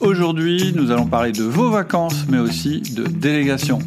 [0.00, 3.78] Aujourd'hui, nous allons parler de vos vacances, mais aussi de délégation.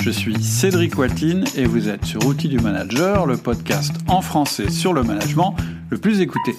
[0.00, 4.70] Je suis Cédric Watine et vous êtes sur Outils du Manager, le podcast en français
[4.70, 5.54] sur le management
[5.90, 6.54] le plus écouté.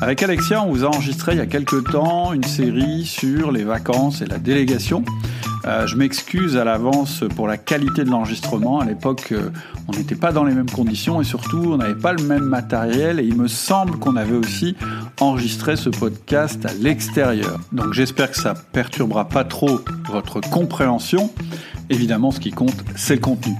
[0.00, 3.64] Avec Alexia, on vous a enregistré il y a quelques temps une série sur les
[3.64, 5.04] vacances et la délégation.
[5.66, 8.80] Euh, je m'excuse à l'avance pour la qualité de l'enregistrement.
[8.80, 9.50] À l'époque, euh,
[9.88, 13.18] on n'était pas dans les mêmes conditions et surtout, on n'avait pas le même matériel.
[13.18, 14.76] Et il me semble qu'on avait aussi
[15.20, 17.58] enregistré ce podcast à l'extérieur.
[17.72, 21.30] Donc j'espère que ça perturbera pas trop votre compréhension.
[21.90, 23.54] Évidemment, ce qui compte, c'est le contenu.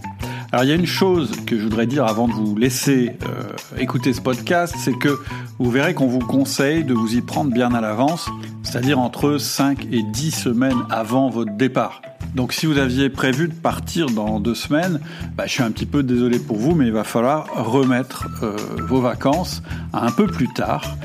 [0.55, 3.77] Alors il y a une chose que je voudrais dire avant de vous laisser euh,
[3.77, 5.19] écouter ce podcast, c'est que
[5.59, 8.29] vous verrez qu'on vous conseille de vous y prendre bien à l'avance,
[8.63, 12.03] c'est-à-dire entre 5 et 10 semaines avant votre départ.
[12.35, 15.01] Donc si vous aviez prévu de partir dans deux semaines,
[15.37, 18.57] bah, je suis un petit peu désolé pour vous, mais il va falloir remettre euh,
[18.89, 20.97] vos vacances un peu plus tard.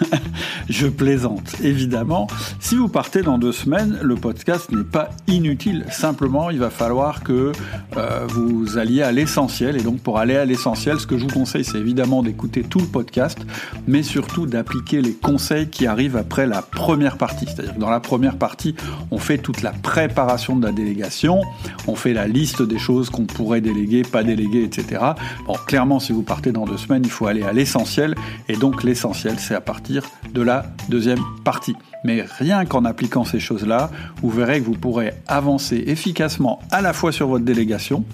[0.70, 2.28] je plaisante, évidemment.
[2.60, 5.84] Si vous partez dans deux semaines, le podcast n'est pas inutile.
[5.90, 7.52] Simplement, il va falloir que
[7.96, 9.76] euh, vous alliez à l'essentiel.
[9.76, 12.80] Et donc pour aller à l'essentiel, ce que je vous conseille, c'est évidemment d'écouter tout
[12.80, 13.38] le podcast,
[13.86, 17.46] mais surtout d'appliquer les conseils qui arrivent après la première partie.
[17.46, 18.74] C'est-à-dire que dans la première partie,
[19.10, 21.40] on fait toute la préparation de la délégation,
[21.86, 25.02] on fait la liste des choses qu'on pourrait déléguer, pas déléguer, etc.
[25.46, 28.14] Bon, clairement, si vous partez dans deux semaines, il faut aller à l'essentiel,
[28.48, 31.76] et donc l'essentiel, c'est à partir de la deuxième partie.
[32.04, 33.90] Mais rien qu'en appliquant ces choses-là,
[34.22, 38.04] vous verrez que vous pourrez avancer efficacement à la fois sur votre délégation,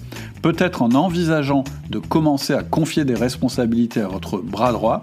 [0.41, 5.01] peut-être en envisageant de commencer à confier des responsabilités à votre bras droit,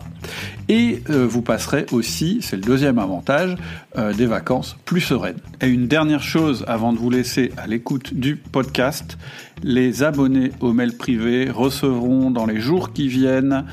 [0.68, 3.56] et euh, vous passerez aussi, c'est le deuxième avantage,
[3.98, 5.38] euh, des vacances plus sereines.
[5.60, 9.18] Et une dernière chose avant de vous laisser à l'écoute du podcast,
[9.62, 13.64] les abonnés au mail privé recevront dans les jours qui viennent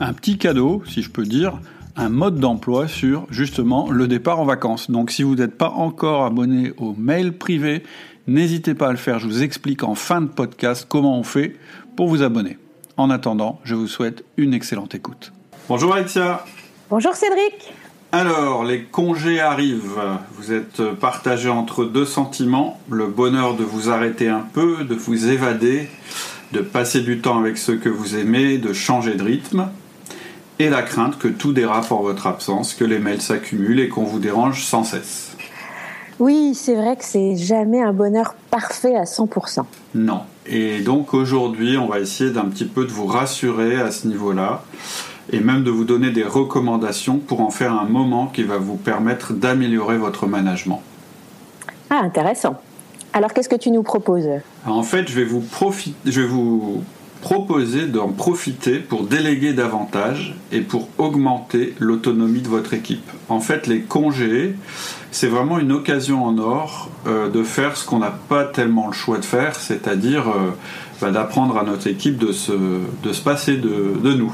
[0.00, 1.60] un petit cadeau, si je peux dire,
[1.96, 4.90] un mode d'emploi sur justement le départ en vacances.
[4.90, 7.82] Donc si vous n'êtes pas encore abonné au mail privé,
[8.26, 9.18] n'hésitez pas à le faire.
[9.18, 11.56] Je vous explique en fin de podcast comment on fait
[11.96, 12.58] pour vous abonner.
[12.96, 15.32] En attendant, je vous souhaite une excellente écoute.
[15.68, 16.44] Bonjour Alexia.
[16.90, 17.72] Bonjour Cédric.
[18.12, 20.00] Alors, les congés arrivent.
[20.34, 22.80] Vous êtes partagé entre deux sentiments.
[22.90, 25.88] Le bonheur de vous arrêter un peu, de vous évader,
[26.52, 29.68] de passer du temps avec ceux que vous aimez, de changer de rythme
[30.60, 34.04] et la crainte que tout dérape en votre absence, que les mails s'accumulent et qu'on
[34.04, 35.34] vous dérange sans cesse.
[36.18, 39.64] Oui, c'est vrai que c'est jamais un bonheur parfait à 100%.
[39.94, 40.20] Non.
[40.44, 44.62] Et donc aujourd'hui, on va essayer d'un petit peu de vous rassurer à ce niveau-là
[45.32, 48.76] et même de vous donner des recommandations pour en faire un moment qui va vous
[48.76, 50.82] permettre d'améliorer votre management.
[51.88, 52.60] Ah, intéressant.
[53.14, 54.28] Alors qu'est-ce que tu nous proposes?
[54.66, 55.42] En fait, je vais vous,
[56.04, 56.84] je vais vous
[57.20, 63.08] Proposez d'en profiter pour déléguer davantage et pour augmenter l'autonomie de votre équipe.
[63.28, 64.54] En fait, les congés,
[65.10, 68.94] c'est vraiment une occasion en or euh, de faire ce qu'on n'a pas tellement le
[68.94, 70.50] choix de faire, c'est-à-dire euh,
[71.02, 72.52] bah, d'apprendre à notre équipe de se,
[73.22, 74.32] passer de, de nous.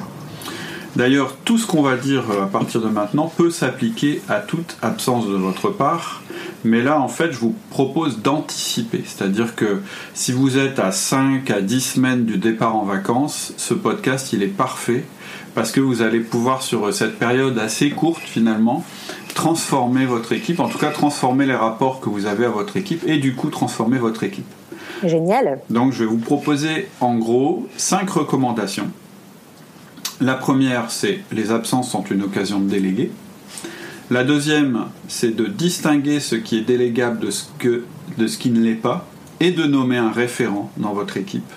[0.94, 4.78] D'ailleurs, tout ce qu'on va dire euh, à partir de maintenant peut s'appliquer à toute
[4.80, 6.22] absence de votre part
[6.66, 9.02] mais là, en fait, je vous propose d'anticiper.
[9.04, 9.80] C'est-à-dire que
[10.14, 14.42] si vous êtes à 5 à 10 semaines du départ en vacances, ce podcast, il
[14.42, 15.04] est parfait
[15.54, 18.84] parce que vous allez pouvoir, sur cette période assez courte finalement,
[19.34, 23.02] transformer votre équipe, en tout cas transformer les rapports que vous avez à votre équipe
[23.06, 24.46] et du coup transformer votre équipe.
[25.02, 25.60] Génial.
[25.70, 28.90] Donc je vais vous proposer en gros 5 recommandations.
[30.20, 33.10] La première, c'est les absences sont une occasion de déléguer.
[34.08, 39.04] La deuxième, c'est de distinguer ce qui est délégable de ce, qui ne l'est pas
[39.40, 41.52] et de nommer un référent dans votre équipe.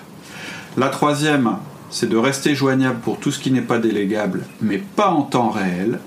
[0.76, 1.58] La troisième,
[1.90, 5.50] c'est de rester joignable pour tout ce qui n'est pas délégable, mais pas en temps
[5.50, 6.00] réel.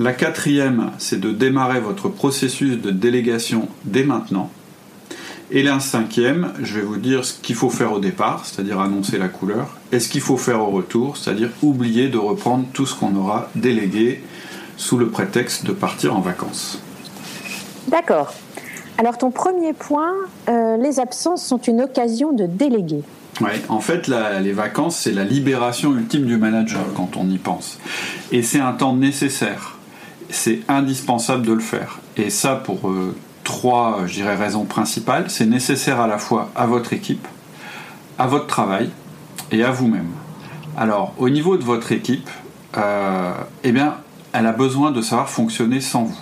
[0.00, 4.50] La quatrième, c'est de démarrer votre processus de délégation dès maintenant.
[5.52, 9.18] Et la cinquième, je vais vous dire ce qu'il faut faire au départ, c'est-à-dire annoncer
[9.18, 12.94] la couleur, et ce qu'il faut faire au retour, c'est-à-dire oublier de reprendre tout ce
[12.96, 14.20] qu'on aura délégué
[14.78, 16.80] sous le prétexte de partir en vacances.
[17.88, 18.32] D'accord.
[18.96, 20.14] Alors ton premier point,
[20.48, 23.02] euh, les absences sont une occasion de déléguer.
[23.40, 27.78] Oui, en fait, les vacances, c'est la libération ultime du manager quand on y pense.
[28.32, 29.76] Et c'est un temps nécessaire.
[30.30, 32.00] C'est indispensable de le faire.
[32.16, 33.14] Et ça, pour euh,
[33.44, 35.30] trois, je dirais, raisons principales.
[35.30, 37.26] C'est nécessaire à la fois à votre équipe,
[38.18, 38.90] à votre travail
[39.52, 40.10] et à vous-même.
[40.76, 42.28] Alors, au niveau de votre équipe,
[42.76, 43.32] euh,
[43.62, 43.94] eh bien,
[44.38, 46.18] elle a besoin de savoir fonctionner sans vous.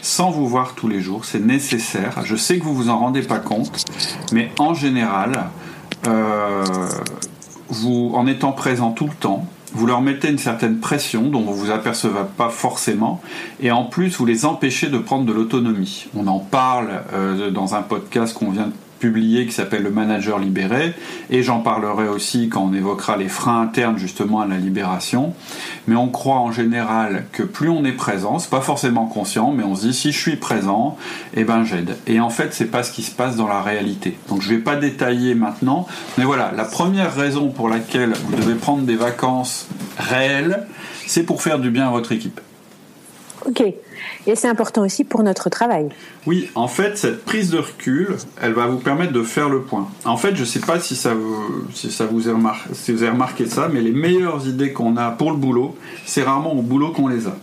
[0.00, 2.20] Sans vous voir tous les jours, c'est nécessaire.
[2.24, 3.84] Je sais que vous vous en rendez pas compte,
[4.32, 5.50] mais en général,
[6.06, 6.64] euh,
[7.68, 11.54] vous, en étant présent tout le temps, vous leur mettez une certaine pression dont vous
[11.54, 13.20] vous apercevez pas forcément,
[13.60, 16.06] et en plus vous les empêchez de prendre de l'autonomie.
[16.16, 20.38] On en parle euh, dans un podcast qu'on vient de publié qui s'appelle Le Manager
[20.38, 20.94] libéré,
[21.30, 25.34] et j'en parlerai aussi quand on évoquera les freins internes justement à la libération.
[25.86, 29.64] Mais on croit en général que plus on est présent, c'est pas forcément conscient, mais
[29.64, 30.96] on se dit si je suis présent,
[31.34, 31.96] eh ben j'aide.
[32.06, 34.18] Et en fait, c'est pas ce qui se passe dans la réalité.
[34.28, 35.86] Donc je vais pas détailler maintenant,
[36.16, 39.68] mais voilà, la première raison pour laquelle vous devez prendre des vacances
[39.98, 40.66] réelles,
[41.06, 42.40] c'est pour faire du bien à votre équipe.
[43.46, 43.60] Ok.
[43.60, 45.88] Et c'est important aussi pour notre travail.
[46.26, 49.88] Oui, en fait, cette prise de recul, elle va vous permettre de faire le point.
[50.04, 53.02] En fait, je ne sais pas si ça vous, si ça vous, remarqué, si vous
[53.02, 56.62] avez remarqué ça, mais les meilleures idées qu'on a pour le boulot, c'est rarement au
[56.62, 57.36] boulot qu'on les a.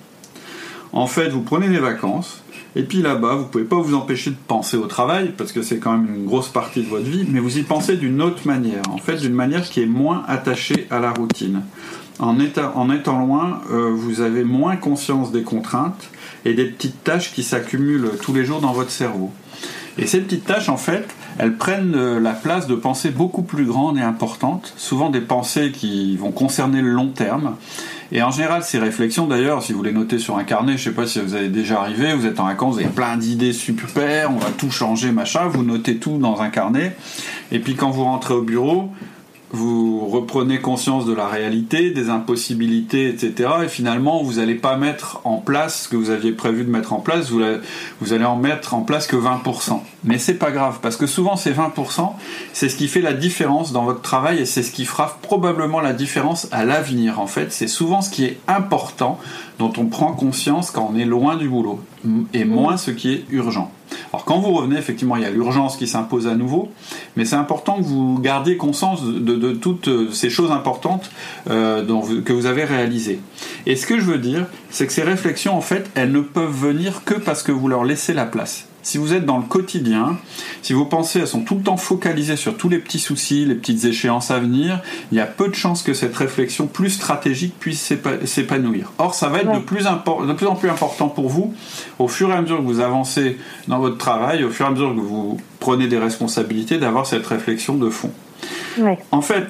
[0.92, 2.42] En fait, vous prenez des vacances,
[2.76, 5.62] et puis là-bas, vous ne pouvez pas vous empêcher de penser au travail, parce que
[5.62, 8.46] c'est quand même une grosse partie de votre vie, mais vous y pensez d'une autre
[8.46, 11.62] manière, en fait, d'une manière qui est moins attachée à la routine.
[12.20, 16.10] En, étant loin, euh, vous avez moins conscience des contraintes,
[16.46, 19.32] et des petites tâches qui s'accumulent tous les jours dans votre cerveau.
[19.98, 21.08] Et ces petites tâches, en fait,
[21.38, 25.72] elles prennent euh, la place de pensées beaucoup plus grandes et importantes, souvent des pensées
[25.72, 27.56] qui vont concerner le long terme.
[28.12, 30.94] Et en général, ces réflexions, d'ailleurs, si vous les notez sur un carnet, je ne
[30.94, 33.54] sais pas si vous avez déjà arrivé, vous êtes en vacances, vous avez plein d'idées
[33.54, 36.96] super, on va tout changer, machin, vous notez tout dans un carnet.
[37.52, 38.92] Et puis quand vous rentrez au bureau,
[39.52, 43.50] vous reprenez conscience de la réalité, des impossibilités, etc.
[43.66, 46.94] Et finalement, vous n'allez pas mettre en place ce que vous aviez prévu de mettre
[46.94, 47.42] en place, vous,
[48.02, 49.82] vous allez en mettre en place que 20%.
[50.06, 52.12] Mais c'est pas grave, parce que souvent ces 20%,
[52.54, 55.82] c'est ce qui fait la différence dans votre travail et c'est ce qui fera probablement
[55.82, 57.20] la différence à l'avenir.
[57.20, 59.20] En fait, c'est souvent ce qui est important
[59.58, 61.80] dont on prend conscience quand on est loin du boulot
[62.34, 63.72] et moins ce qui est urgent.
[64.14, 66.72] Alors quand vous revenez, effectivement, il y a l'urgence qui s'impose à nouveau,
[67.16, 71.10] mais c'est important que vous gardiez conscience de, toutes ces choses importantes
[71.50, 73.20] euh, que vous avez réalisées.
[73.66, 76.56] Et ce que je veux dire, c'est que ces réflexions, en fait, elles ne peuvent
[76.56, 78.68] venir que parce que vous leur laissez la place.
[78.86, 80.16] Si vous êtes dans le quotidien,
[80.62, 83.56] si vos pensées elles sont tout le temps focalisées sur tous les petits soucis, les
[83.56, 84.80] petites échéances à venir,
[85.12, 87.92] il y a peu de chances que cette réflexion plus stratégique puisse
[88.26, 88.92] s'épanouir.
[89.00, 91.52] Or, ça va être de, plus de plus en plus important pour vous
[91.98, 94.72] au fur et à mesure que vous avancez dans votre travail, au fur et à
[94.72, 98.12] mesure que vous prenez des responsabilités, d'avoir cette réflexion de fond.
[99.10, 99.48] En fait,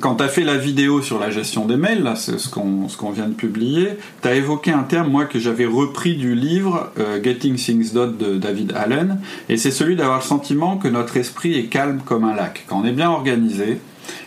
[0.00, 2.96] quand tu as fait la vidéo sur la gestion des mails, c'est ce qu'on ce
[2.96, 3.90] qu'on vient de publier,
[4.22, 8.16] tu as évoqué un terme, moi, que j'avais repris du livre euh, Getting Things Done
[8.16, 12.24] de David Allen, et c'est celui d'avoir le sentiment que notre esprit est calme comme
[12.24, 12.64] un lac.
[12.66, 13.78] Quand on est bien organisé,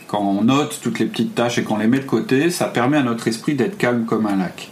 [0.08, 2.98] quand on note toutes les petites tâches et qu'on les met de côté, ça permet
[2.98, 4.72] à notre esprit d'être calme comme un lac.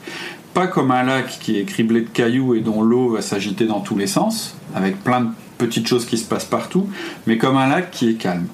[0.53, 3.81] Pas comme un lac qui est criblé de cailloux et dont l'eau va s'agiter dans
[3.81, 6.87] tous les sens, avec plein de petites choses qui se passent partout,
[7.27, 8.47] mais comme un lac qui est calme.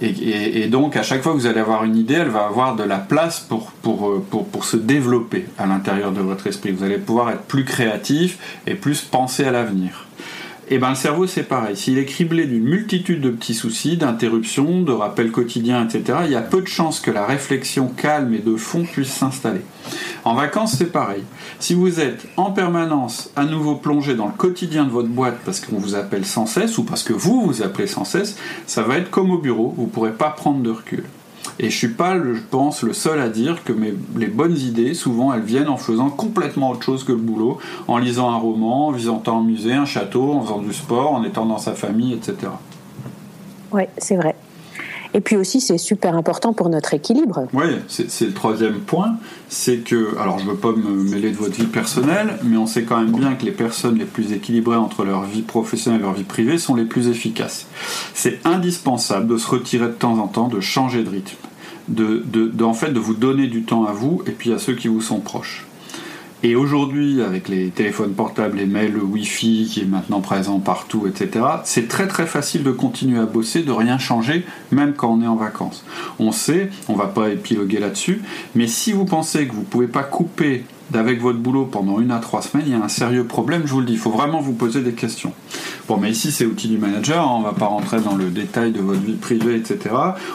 [0.00, 2.82] Et, donc, à chaque fois que vous allez avoir une idée, elle va avoir de
[2.82, 6.72] la place pour, pour, euh, pour, pour se développer à l'intérieur de votre esprit.
[6.72, 10.06] Vous allez pouvoir être plus créatif et plus penser à l'avenir.
[10.72, 11.76] Et eh ben le cerveau c'est pareil.
[11.76, 16.34] S'il est criblé d'une multitude de petits soucis, d'interruptions, de rappels quotidiens, etc., il y
[16.34, 19.60] a peu de chances que la réflexion calme et de fond puisse s'installer.
[20.24, 21.24] En vacances c'est pareil.
[21.58, 25.60] Si vous êtes en permanence à nouveau plongé dans le quotidien de votre boîte parce
[25.60, 28.96] qu'on vous appelle sans cesse ou parce que vous vous appelez sans cesse, ça va
[28.96, 31.04] être comme au bureau, vous ne pourrez pas prendre de recul.
[31.62, 34.94] Et je suis pas, je pense, le seul à dire que mes, les bonnes idées,
[34.94, 38.88] souvent, elles viennent en faisant complètement autre chose que le boulot, en lisant un roman,
[38.88, 42.14] en visitant un musée, un château, en faisant du sport, en étant dans sa famille,
[42.14, 42.50] etc.
[43.70, 44.34] Oui, c'est vrai.
[45.14, 47.46] Et puis aussi, c'est super important pour notre équilibre.
[47.52, 49.16] Oui, c'est le troisième point.
[49.48, 52.66] C'est que, alors je ne veux pas me mêler de votre vie personnelle, mais on
[52.66, 56.04] sait quand même bien que les personnes les plus équilibrées entre leur vie professionnelle et
[56.04, 57.66] leur vie privée sont les plus efficaces.
[58.14, 61.36] C'est indispensable de se retirer de temps en temps, de changer de rythme.
[61.92, 64.74] De, de, en fait, de vous donner du temps à vous et puis à ceux
[64.74, 65.66] qui vous sont proches.
[66.44, 71.06] Et aujourd'hui, avec les téléphones portables, les mails, le Wi-Fi qui est maintenant présent partout,
[71.06, 75.22] etc., c'est très très facile de continuer à bosser, de rien changer, même quand on
[75.22, 75.84] est en vacances.
[76.18, 78.22] On sait, on va pas épiloguer là-dessus,
[78.56, 82.18] mais si vous pensez que vous pouvez pas couper d'avec votre boulot pendant une à
[82.18, 83.94] trois semaines, il y a un sérieux problème, je vous le dis.
[83.94, 85.32] Il faut vraiment vous poser des questions.
[85.88, 87.26] Bon, mais ici, c'est outil du manager.
[87.26, 89.94] Hein, on va pas rentrer dans le détail de votre vie privée, etc.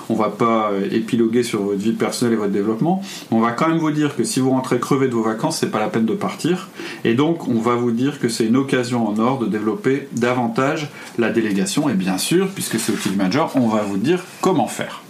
[0.09, 3.01] On va pas euh, épiloguer sur votre vie personnelle et votre développement.
[3.31, 5.71] On va quand même vous dire que si vous rentrez crevé de vos vacances, c'est
[5.71, 6.67] pas la peine de partir.
[7.05, 10.89] Et donc, on va vous dire que c'est une occasion en or de développer davantage
[11.17, 11.87] la délégation.
[11.89, 15.01] Et bien sûr, puisque c'est outil du manager, on va vous dire comment faire.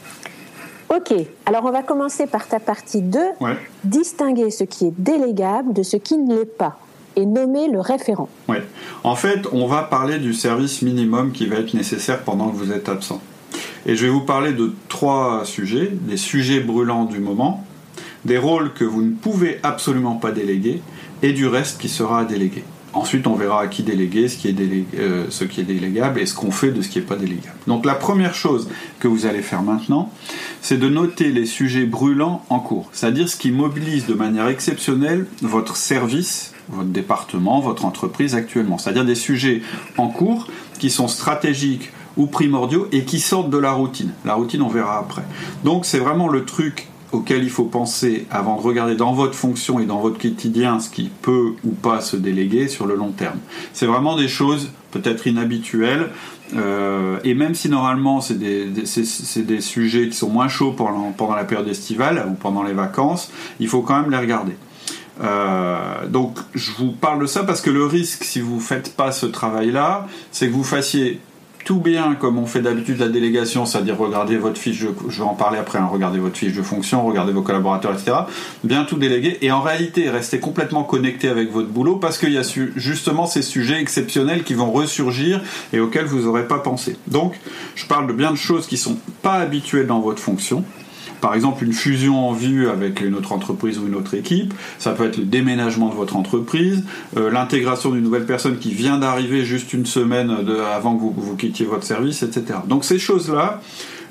[0.89, 1.13] Ok,
[1.45, 3.19] alors on va commencer par ta partie 2,
[3.83, 6.79] distinguer ce qui est délégable de ce qui ne l'est pas
[7.17, 8.29] et nommer le référent.
[8.47, 8.57] Oui,
[9.03, 12.71] en fait, on va parler du service minimum qui va être nécessaire pendant que vous
[12.71, 13.19] êtes absent.
[13.85, 17.65] Et je vais vous parler de trois sujets, des sujets brûlants du moment,
[18.23, 20.81] des rôles que vous ne pouvez absolument pas déléguer
[21.21, 22.63] et du reste qui sera à déléguer.
[22.97, 24.55] Ensuite, on verra à qui déléguer, ce qui est,
[24.97, 27.55] euh, ce qui est délégable et ce qu'on fait de ce qui n'est pas délégable.
[27.67, 28.67] Donc la première chose
[28.99, 30.11] que vous allez faire maintenant,
[30.63, 35.27] c'est de noter les sujets brûlants en cours, c'est-à-dire ce qui mobilise de manière exceptionnelle
[35.43, 39.61] votre service, votre département, votre entreprise actuellement, c'est-à-dire des sujets
[39.99, 40.47] en cours
[40.79, 44.11] qui sont stratégiques ou primordiaux et qui sortent de la routine.
[44.25, 45.23] La routine, on verra après.
[45.63, 49.79] Donc c'est vraiment le truc auquel il faut penser avant de regarder dans votre fonction
[49.79, 53.39] et dans votre quotidien ce qui peut ou pas se déléguer sur le long terme.
[53.73, 56.09] C'est vraiment des choses peut-être inhabituelles.
[56.55, 61.35] Euh, et même si normalement c'est des, des, sujets qui sont moins chauds pendant, pendant
[61.35, 64.53] la période estivale ou pendant les vacances, il faut quand même les regarder.
[65.21, 68.95] Euh, donc je vous parle de ça parce que le risque si vous ne faites
[68.95, 71.19] pas ce travail-là, c'est que vous fassiez
[71.67, 75.33] tout bien comme on fait d'habitude la délégation, c'est-à-dire regarder votre fiche, je vais en
[75.33, 78.19] parler après, hein, regardez votre fiche de fonction, regardez vos collaborateurs, etc.
[78.63, 82.37] Bien tout déléguer et en réalité rester complètement connecté avec votre boulot parce qu'il y
[82.37, 82.43] a
[82.77, 85.41] justement ces sujets exceptionnels qui vont ressurgir
[85.73, 86.95] et auxquels vous n'aurez pas pensé.
[87.07, 87.37] Donc,
[87.75, 90.63] je parle de bien de choses qui sont pas habituelles dans votre fonction
[91.21, 94.91] par exemple une fusion en vue avec une autre entreprise ou une autre équipe, ça
[94.91, 96.83] peut être le déménagement de votre entreprise,
[97.17, 100.35] euh, l'intégration d'une nouvelle personne qui vient d'arriver juste une semaine
[100.73, 102.59] avant que vous, quittiez votre service, etc.
[102.67, 103.61] Donc ces choses-là,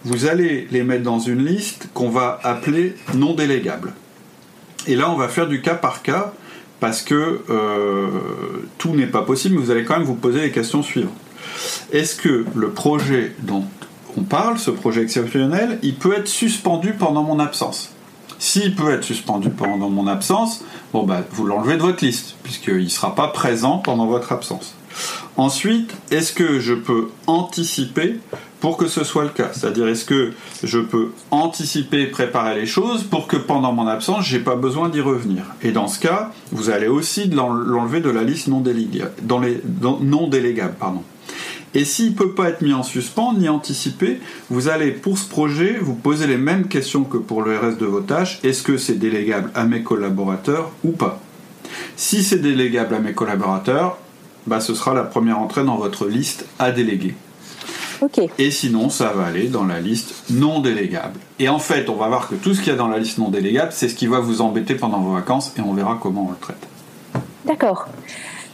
[0.04, 3.92] vous allez les mettre dans une liste qu'on va appeler non délégable.
[4.86, 6.32] Et là, on va faire du cas par cas
[6.78, 8.08] parce que euh,
[8.78, 11.12] tout n'est pas possible, mais vous allez quand même vous poser les questions suivantes.
[11.92, 13.64] Est-ce que le projet dont
[14.23, 17.90] parle, ce projet exceptionnel, il peut être suspendu pendant mon absence.
[18.38, 22.85] S'il peut être suspendu pendant mon absence, bon bah, vous l'enlevez de votre liste, puisqu'il
[22.85, 24.75] ne sera pas présent pendant votre absence.
[25.37, 28.18] Ensuite, est-ce que je peux anticiper
[28.61, 29.50] pour que ce soit le cas?
[29.52, 30.32] C'est-à-dire, est-ce que
[30.62, 35.00] je peux anticiper, préparer les choses pour que pendant mon absence, j'ai pas besoin d'y
[35.00, 35.42] revenir?
[35.62, 39.61] Et dans ce cas, vous allez aussi l'enlever de la liste non, les,
[40.02, 40.30] non.
[40.78, 41.02] Pardon.
[41.76, 44.18] Et s'il ne peut pas être mis en suspens ni anticipé,
[44.49, 47.85] vous allez pour ce projet vous poser les mêmes questions que pour le reste de
[47.85, 48.40] vos tâches.
[48.42, 51.21] Est-ce que c'est délégable à mes collaborateurs ou pas?
[51.95, 53.99] Si c'est délégable à mes collaborateurs,
[54.47, 57.14] bah, ce sera la première entrée dans votre liste à déléguer.
[58.38, 61.21] Et sinon, ça va aller dans la liste non délégable.
[61.38, 63.18] Et en fait, on va voir que tout ce qu'il y a dans la liste
[63.18, 66.26] non délégable, c'est ce qui va vous embêter pendant vos vacances et on verra comment
[66.26, 66.66] on le traite.
[67.45, 67.87] D'accord.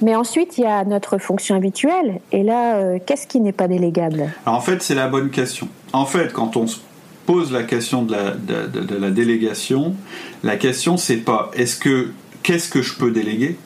[0.02, 2.20] Mais ensuite, il y a notre fonction habituelle.
[2.32, 4.32] Et là, euh, qu'est-ce qui n'est pas délégable?
[4.46, 5.68] En fait, c'est la bonne question.
[5.92, 6.78] En fait, quand on se
[7.26, 9.94] pose la question de la, délégation,
[10.42, 12.10] la question, c'est pas est-ce que
[12.42, 13.56] qu'est-ce que je peux déléguer?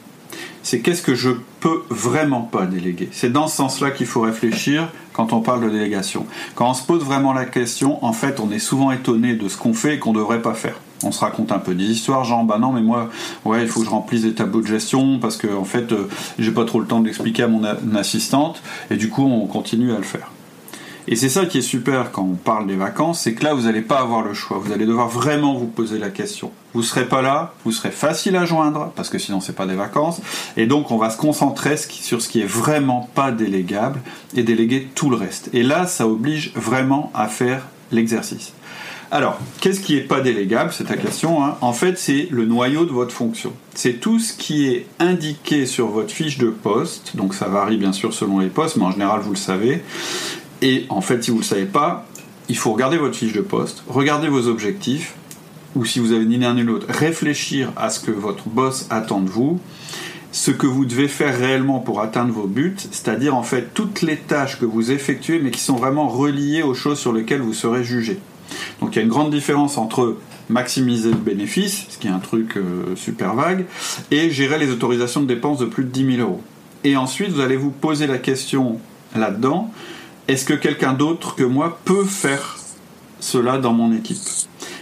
[0.62, 3.08] C'est qu'est-ce que je peux vraiment pas déléguer?
[3.12, 6.26] C'est dans ce sens-là qu'il faut réfléchir quand on parle de délégation.
[6.54, 9.56] Quand on se pose vraiment la question, en fait, on est souvent étonné de ce
[9.56, 12.24] qu'on fait et qu'on ne devrait pas faire on se raconte un peu des histoires,
[12.24, 13.10] genre bah non mais moi
[13.44, 16.08] ouais il faut que je remplisse des tableaux de gestion parce que en fait euh,
[16.38, 17.62] j'ai pas trop le temps d'expliquer à mon
[17.96, 20.30] assistante et du coup on continue à le faire.
[21.08, 23.62] Et c'est ça qui est super quand on parle des vacances, c'est que là vous
[23.62, 26.50] n'allez pas avoir le choix, vous allez devoir vraiment vous poser la question.
[26.74, 29.76] Vous serez pas là, vous serez facile à joindre parce que sinon c'est pas des
[29.76, 30.20] vacances
[30.56, 34.00] et donc on va se concentrer sur ce qui est vraiment pas délégable
[34.34, 35.48] et déléguer tout le reste.
[35.52, 38.52] Et là ça oblige vraiment à faire l'exercice.
[39.10, 40.72] Alors, qu'est-ce qui n'est pas délégable?
[40.72, 41.44] C'est ta question.
[41.44, 41.56] Hein.
[41.60, 43.52] En fait, c'est le noyau de votre fonction.
[43.74, 47.16] C'est tout ce qui est indiqué sur votre fiche de poste.
[47.16, 49.82] Donc, ça varie bien sûr selon les postes, mais en général, vous le savez.
[50.60, 52.06] Et en fait, si vous ne le savez pas,
[52.48, 55.14] il faut regarder votre fiche de poste, regarder vos objectifs,
[55.76, 59.20] ou si vous avez ni l'un ni l'autre, réfléchir à ce que votre boss attend
[59.20, 59.60] de vous,
[60.32, 64.16] ce que vous devez faire réellement pour atteindre vos buts, c'est-à-dire en fait toutes les
[64.16, 67.84] tâches que vous effectuez mais qui sont vraiment reliées aux choses sur lesquelles vous serez
[67.84, 68.18] jugé.
[68.80, 70.16] Donc il y a une grande différence entre
[70.48, 73.66] maximiser le bénéfice, ce qui est un truc euh, super vague,
[74.10, 76.42] et gérer les autorisations de dépenses de plus de 10 000 euros.
[76.84, 78.78] Et ensuite, vous allez vous poser la question
[79.16, 79.70] là-dedans,
[80.28, 82.58] est-ce que quelqu'un d'autre que moi peut faire
[83.20, 84.18] cela dans mon équipe?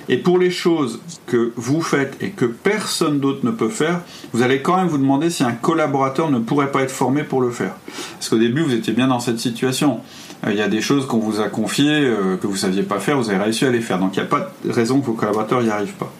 [0.08, 4.02] Et pour les choses que vous faites et que personne d'autre ne peut faire,
[4.32, 7.40] vous allez quand même vous demander si un collaborateur ne pourrait pas être formé pour
[7.40, 7.74] le faire.
[8.14, 10.00] Parce qu'au début, vous étiez bien dans cette situation.
[10.46, 12.82] Euh, il y a des choses qu'on vous a confiées, euh, que vous ne saviez
[12.82, 13.98] pas faire, vous avez réussi à les faire.
[13.98, 16.12] Donc il n'y a pas de raison que vos collaborateurs n'y arrivent pas.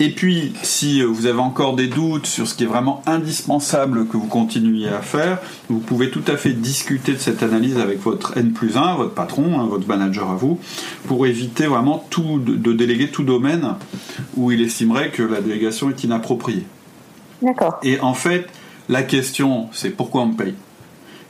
[0.00, 4.08] Et puis, si euh, vous avez encore des doutes sur ce qui est vraiment indispensable
[4.08, 8.00] que vous continuiez à faire, vous pouvez tout à fait discuter de cette analyse avec
[8.00, 10.58] votre N plus 1, votre patron, hein, votre manager à vous,
[11.06, 13.74] pour éviter vraiment tout, de déléguer tout domaine
[14.36, 16.64] où il estimerait que la délégation est inappropriée.
[17.40, 17.78] D'accord.
[17.84, 18.48] Et en fait,
[18.88, 20.54] la question, c'est pourquoi on me paye?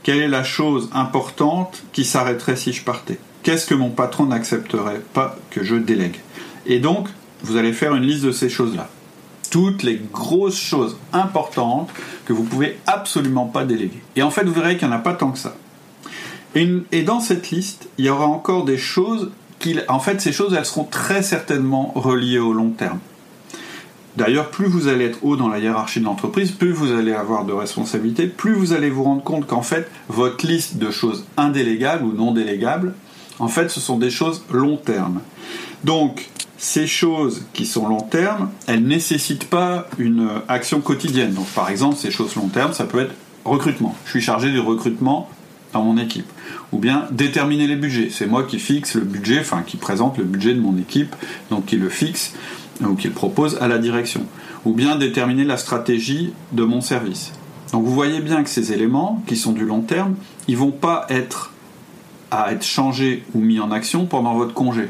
[0.03, 3.19] Quelle est la chose importante qui s'arrêterait si je partais?
[3.43, 6.21] Qu'est-ce que mon patron n'accepterait pas que je délègue?
[6.67, 7.09] Et donc,
[7.43, 8.89] vous allez faire une liste de ces choses-là.
[9.51, 11.91] Toutes les grosses choses importantes
[12.25, 14.01] que vous pouvez absolument pas déléguer.
[14.17, 15.55] Et en fait, vous verrez qu'il n'y en a pas tant que ça.
[16.55, 20.55] Et, dans cette liste, il y aura encore des choses qui, en fait, ces choses,
[20.55, 22.99] elles seront très certainement reliées au long terme.
[24.17, 27.45] D'ailleurs, plus vous allez être haut dans la hiérarchie de l'entreprise, plus vous allez avoir
[27.45, 32.05] de responsabilités, plus vous allez vous rendre compte qu'en fait, votre liste de choses indélégables
[32.05, 32.95] ou non délégables,
[33.39, 35.21] en fait, ce sont des choses long terme.
[35.85, 36.29] Donc,
[36.59, 41.33] ces choses qui sont long terme, elles ne nécessitent pas une action quotidienne.
[41.33, 43.15] Donc, par exemple, ces choses long terme, ça peut être
[43.45, 43.97] recrutement.
[44.05, 45.29] Je suis chargé du recrutement
[45.73, 46.27] dans mon équipe.
[46.71, 48.11] Ou bien déterminer les budgets.
[48.11, 51.17] C'est moi qui fixe le budget, enfin qui présente le budget de mon équipe,
[51.51, 52.35] donc qui le fixe
[52.91, 54.27] ou qui le propose à la direction.
[54.65, 57.33] Ou bien déterminer la stratégie de mon service.
[57.73, 60.15] Donc vous voyez bien que ces éléments, qui sont du long terme,
[60.49, 61.53] ils vont pas être
[62.31, 64.89] à être changés ou mis en action pendant votre congé.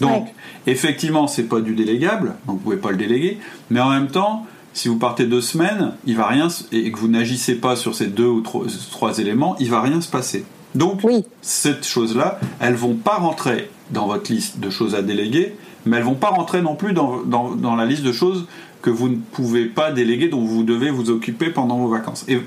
[0.00, 0.28] Donc,
[0.66, 3.38] effectivement, c'est pas du délégable, donc vous pouvez pas le déléguer,
[3.70, 7.08] mais en même temps, si vous partez deux semaines, il va rien et que vous
[7.08, 10.44] n'agissez pas sur ces deux ou trois, éléments, il va rien se passer.
[10.74, 11.02] Donc,
[11.42, 15.54] cette chose-là, elles vont pas rentrer dans votre liste de choses à déléguer,
[15.86, 18.46] mais elles vont pas rentrer non plus dans, dans, la liste de choses
[18.82, 22.24] que vous ne pouvez pas déléguer, dont vous devez vous occuper pendant vos vacances.
[22.28, 22.40] Et,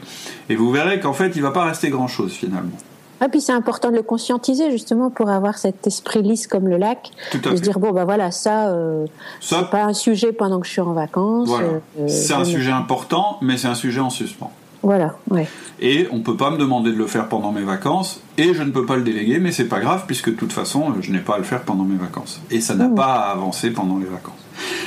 [0.50, 2.78] et vous verrez qu'en fait, il va pas rester grand-chose finalement.
[3.24, 6.78] Et puis c'est important de le conscientiser justement pour avoir cet esprit lisse comme le
[6.78, 9.06] lac, de se dire bon bah voilà ça, euh,
[9.40, 11.50] c'est pas un sujet pendant que je suis en vacances.
[11.52, 14.52] Euh, c'est un sujet important, mais c'est un sujet en suspens.
[14.84, 15.48] Voilà, ouais.
[15.80, 18.72] Et on peut pas me demander de le faire pendant mes vacances, et je ne
[18.72, 21.36] peux pas le déléguer, mais c'est pas grave puisque de toute façon je n'ai pas
[21.36, 22.96] à le faire pendant mes vacances, et ça n'a mmh.
[22.96, 24.36] pas à avancer pendant les vacances.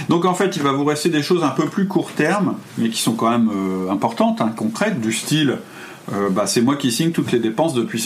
[0.09, 2.91] Donc en fait, il va vous rester des choses un peu plus court terme, mais
[2.91, 5.59] qui sont quand même euh, importantes, hein, concrètes, du style
[6.13, 7.99] euh, bah, c'est moi qui signe toutes les dépenses de, plus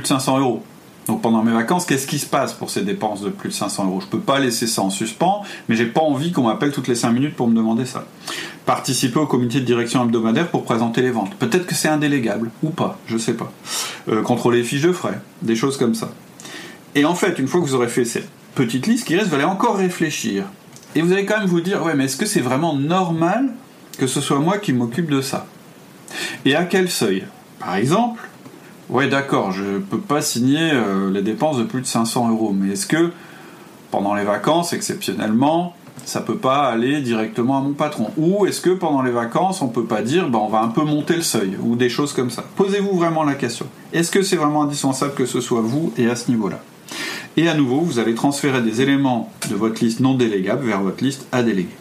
[0.00, 0.62] de 500 euros.
[1.10, 3.86] Donc pendant mes vacances, qu'est-ce qui se passe pour ces dépenses de plus de 500
[3.86, 4.00] euros?
[4.00, 6.94] Je peux pas laisser ça en suspens, mais j'ai pas envie qu'on m'appelle toutes les
[6.94, 8.04] 5 minutes pour me demander ça.
[8.64, 11.34] Participer au comité de direction hebdomadaire pour présenter les ventes.
[11.34, 13.50] Peut-être que c'est indélégable, ou pas, je sais pas.
[14.08, 16.12] Euh, contrôler les fiches de frais, des choses comme ça.
[16.94, 19.34] Et en fait, une fois que vous aurez fait cette petite liste qui reste, vous
[19.34, 20.44] allez encore réfléchir.
[20.94, 23.48] Et vous allez quand même vous dire, ouais, mais est-ce que c'est vraiment normal
[23.98, 25.48] que ce soit moi qui m'occupe de ça?
[26.44, 27.24] Et à quel seuil?
[27.58, 28.29] Par exemple,
[28.90, 32.54] ouais d'accord, je ne peux pas signer euh, les dépenses de plus de 500 euros,
[32.54, 33.10] mais est-ce que
[33.90, 35.74] pendant les vacances, exceptionnellement,
[36.04, 38.10] ça peut pas aller directement à mon patron?
[38.16, 40.82] Ou est-ce que pendant les vacances, on peut pas dire, ben, on va un peu
[40.82, 42.44] monter le seuil, ou des choses comme ça?
[42.56, 43.66] Posez-vous vraiment la question.
[43.92, 46.60] Est-ce que c'est vraiment indispensable que ce soit vous et à ce niveau-là?
[47.36, 51.02] Et à nouveau, vous allez transférer des éléments de votre liste non délégable vers votre
[51.02, 51.76] liste à déléguer.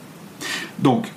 [0.80, 1.08] Donc,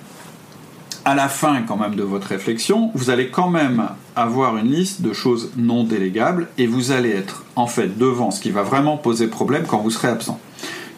[1.04, 5.02] à la fin quand même de votre réflexion, vous allez quand même avoir une liste
[5.02, 8.96] de choses non délégables et vous allez être en fait devant ce qui va vraiment
[8.96, 10.38] poser problème quand vous serez absent.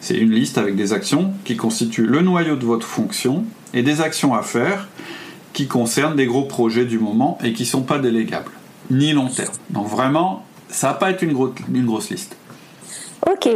[0.01, 4.01] C'est une liste avec des actions qui constituent le noyau de votre fonction et des
[4.01, 4.87] actions à faire
[5.53, 8.51] qui concernent des gros projets du moment et qui ne sont pas délégables,
[8.91, 9.53] ni long terme.
[9.69, 11.35] Donc vraiment, ça va pas être une,
[11.73, 12.35] une grosse liste.
[13.29, 13.49] Ok.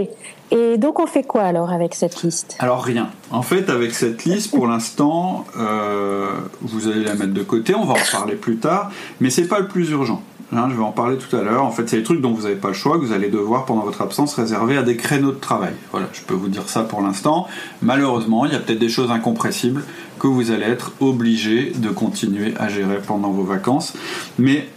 [0.51, 2.55] Et donc on fait quoi alors avec cette liste?
[2.59, 3.09] Alors rien.
[3.29, 7.75] En fait, avec cette liste, pour l'instant, euh, vous allez la mettre de côté.
[7.75, 10.23] On va en parler plus tard, mais c'est pas le plus urgent.
[10.51, 11.63] Hein, je vais en parler tout à l'heure.
[11.63, 13.65] En fait, c'est des trucs dont vous n'avez pas le choix, que vous allez devoir
[13.65, 15.73] pendant votre absence réserver à des créneaux de travail.
[15.91, 17.47] Voilà, je peux vous dire ça pour l'instant.
[17.83, 19.83] Malheureusement, il y a peut-être des choses incompressibles
[20.17, 23.93] que vous allez être obligé de continuer à gérer pendant vos vacances,
[24.39, 24.67] mais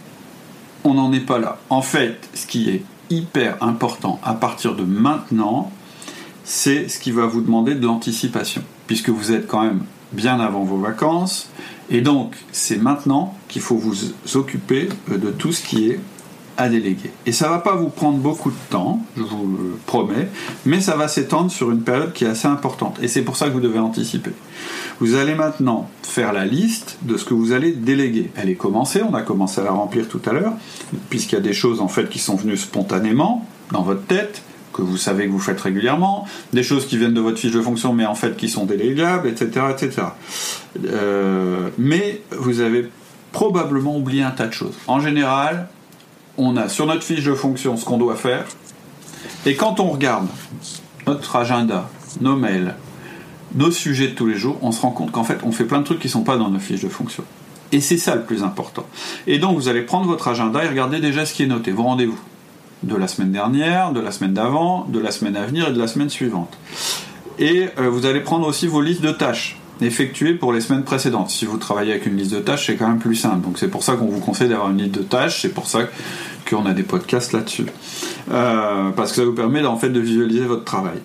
[0.83, 1.57] on n'en est pas là.
[1.71, 5.71] En fait, ce qui est hyper important à partir de maintenant,
[6.43, 10.63] c'est ce qui va vous demander de l'anticipation, puisque vous êtes quand même bien avant
[10.63, 11.49] vos vacances,
[11.89, 13.95] et donc c'est maintenant qu'il faut vous
[14.35, 15.99] occuper de tout ce qui est
[16.57, 17.11] à déléguer.
[17.25, 20.27] Et ça va pas vous prendre beaucoup de temps, je vous le promets,
[20.65, 22.97] mais ça va s'étendre sur une période qui est assez importante.
[23.01, 24.31] Et c'est pour ça que vous devez anticiper.
[24.99, 28.31] Vous allez maintenant faire la liste de ce que vous allez déléguer.
[28.35, 30.53] Elle est commencée, on a commencé à la remplir tout à l'heure,
[31.09, 34.81] puisqu'il y a des choses en fait qui sont venues spontanément dans votre tête, que
[34.81, 37.93] vous savez que vous faites régulièrement, des choses qui viennent de votre fiche de fonction
[37.93, 39.65] mais en fait qui sont délégables, etc.
[39.71, 40.07] etc.
[40.85, 42.89] Euh, mais vous avez
[43.31, 44.75] probablement oublié un tas de choses.
[44.87, 45.67] En général,
[46.37, 48.45] on a sur notre fiche de fonction ce qu'on doit faire,
[49.45, 50.27] et quand on regarde
[51.07, 51.89] notre agenda,
[52.21, 52.75] nos mails,
[53.55, 55.79] nos sujets de tous les jours, on se rend compte qu'en fait, on fait plein
[55.79, 57.23] de trucs qui ne sont pas dans nos fiches de fonction.
[57.71, 58.85] Et c'est ça le plus important.
[59.27, 61.83] Et donc, vous allez prendre votre agenda et regarder déjà ce qui est noté, vos
[61.83, 62.19] rendez-vous.
[62.83, 65.79] De la semaine dernière, de la semaine d'avant, de la semaine à venir et de
[65.79, 66.57] la semaine suivante.
[67.39, 71.29] Et euh, vous allez prendre aussi vos listes de tâches effectuées pour les semaines précédentes.
[71.29, 73.41] Si vous travaillez avec une liste de tâches, c'est quand même plus simple.
[73.41, 75.81] Donc c'est pour ça qu'on vous conseille d'avoir une liste de tâches, c'est pour ça
[76.49, 77.65] qu'on a des podcasts là-dessus.
[78.31, 80.99] Euh, parce que ça vous permet en fait de visualiser votre travail.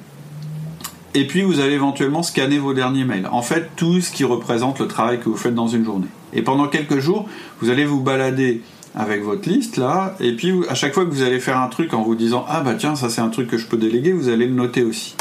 [1.15, 3.29] Et puis vous allez éventuellement scanner vos derniers mails.
[3.33, 6.09] En fait, tout ce qui représente le travail que vous faites dans une journée.
[6.33, 7.27] Et pendant quelques jours,
[7.61, 8.63] vous allez vous balader
[8.95, 11.95] avec votre liste là, et puis à chaque fois que vous allez faire un truc
[11.95, 14.29] en vous disant ah bah tiens ça c'est un truc que je peux déléguer, vous
[14.29, 15.15] allez le noter aussi.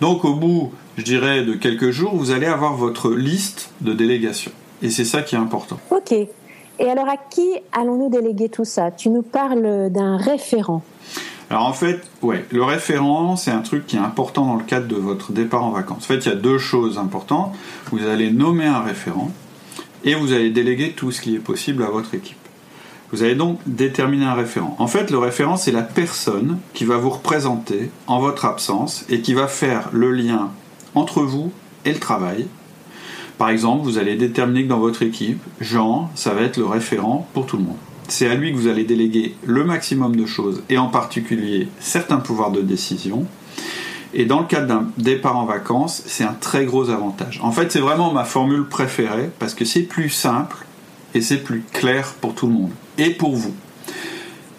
[0.00, 4.52] Donc au bout, je dirais de quelques jours, vous allez avoir votre liste de délégation.
[4.82, 5.78] Et c'est ça qui est important.
[5.90, 6.12] Ok.
[6.12, 8.90] Et alors à qui allons-nous déléguer tout ça?
[8.90, 10.82] Tu nous parles d'un référent.
[11.48, 14.88] Alors en fait, ouais, le référent, c'est un truc qui est important dans le cadre
[14.88, 16.04] de votre départ en vacances.
[16.04, 17.54] En fait, il y a deux choses importantes.
[17.92, 19.30] Vous allez nommer un référent
[20.04, 22.36] et vous allez déléguer tout ce qui est possible à votre équipe.
[23.12, 24.74] Vous allez donc déterminer un référent.
[24.78, 29.20] En fait, le référent, c'est la personne qui va vous représenter en votre absence et
[29.20, 30.50] qui va faire le lien
[30.96, 31.52] entre vous
[31.84, 32.46] et le travail.
[33.38, 37.28] Par exemple, vous allez déterminer que dans votre équipe, Jean, ça va être le référent
[37.34, 37.76] pour tout le monde.
[38.08, 42.18] C'est à lui que vous allez déléguer le maximum de choses et en particulier certains
[42.18, 43.26] pouvoirs de décision.
[44.14, 47.40] Et dans le cadre d'un départ en vacances, c'est un très gros avantage.
[47.42, 50.64] En fait, c'est vraiment ma formule préférée parce que c'est plus simple
[51.14, 53.54] et c'est plus clair pour tout le monde et pour vous.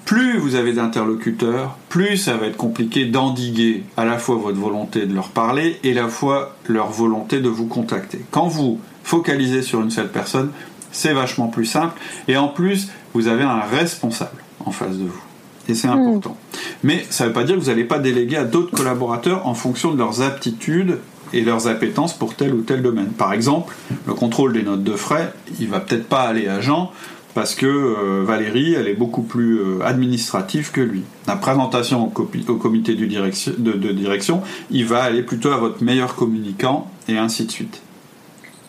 [0.08, 5.06] Plus vous avez d'interlocuteurs, plus ça va être compliqué d'endiguer à la fois votre volonté
[5.06, 8.22] de leur parler et à la fois leur volonté de vous contacter.
[8.32, 10.52] Quand vous focalisez sur une seule personne,
[10.93, 15.24] c'est vachement plus simple et en plus, vous avez un responsable en face de vous.
[15.67, 16.00] Et c'est hmm.
[16.00, 16.38] important.
[16.84, 19.56] Mais ça ne veut pas dire que vous n'allez pas déléguer à d'autres collaborateurs en
[19.56, 21.00] fonction de leurs aptitudes
[21.34, 23.10] et leurs appétences pour tel ou tel domaine.
[23.10, 26.93] Par exemple, le contrôle des notes de frais, il va peut-être pas aller à Jean
[27.38, 31.04] parce que euh, Valérie, elle est beaucoup plus euh, administrative que lui.
[31.28, 37.15] La présentation au, comité de, direction, il va aller plutôt à votre meilleur communicant et
[37.15, 37.80] ainsi de suite.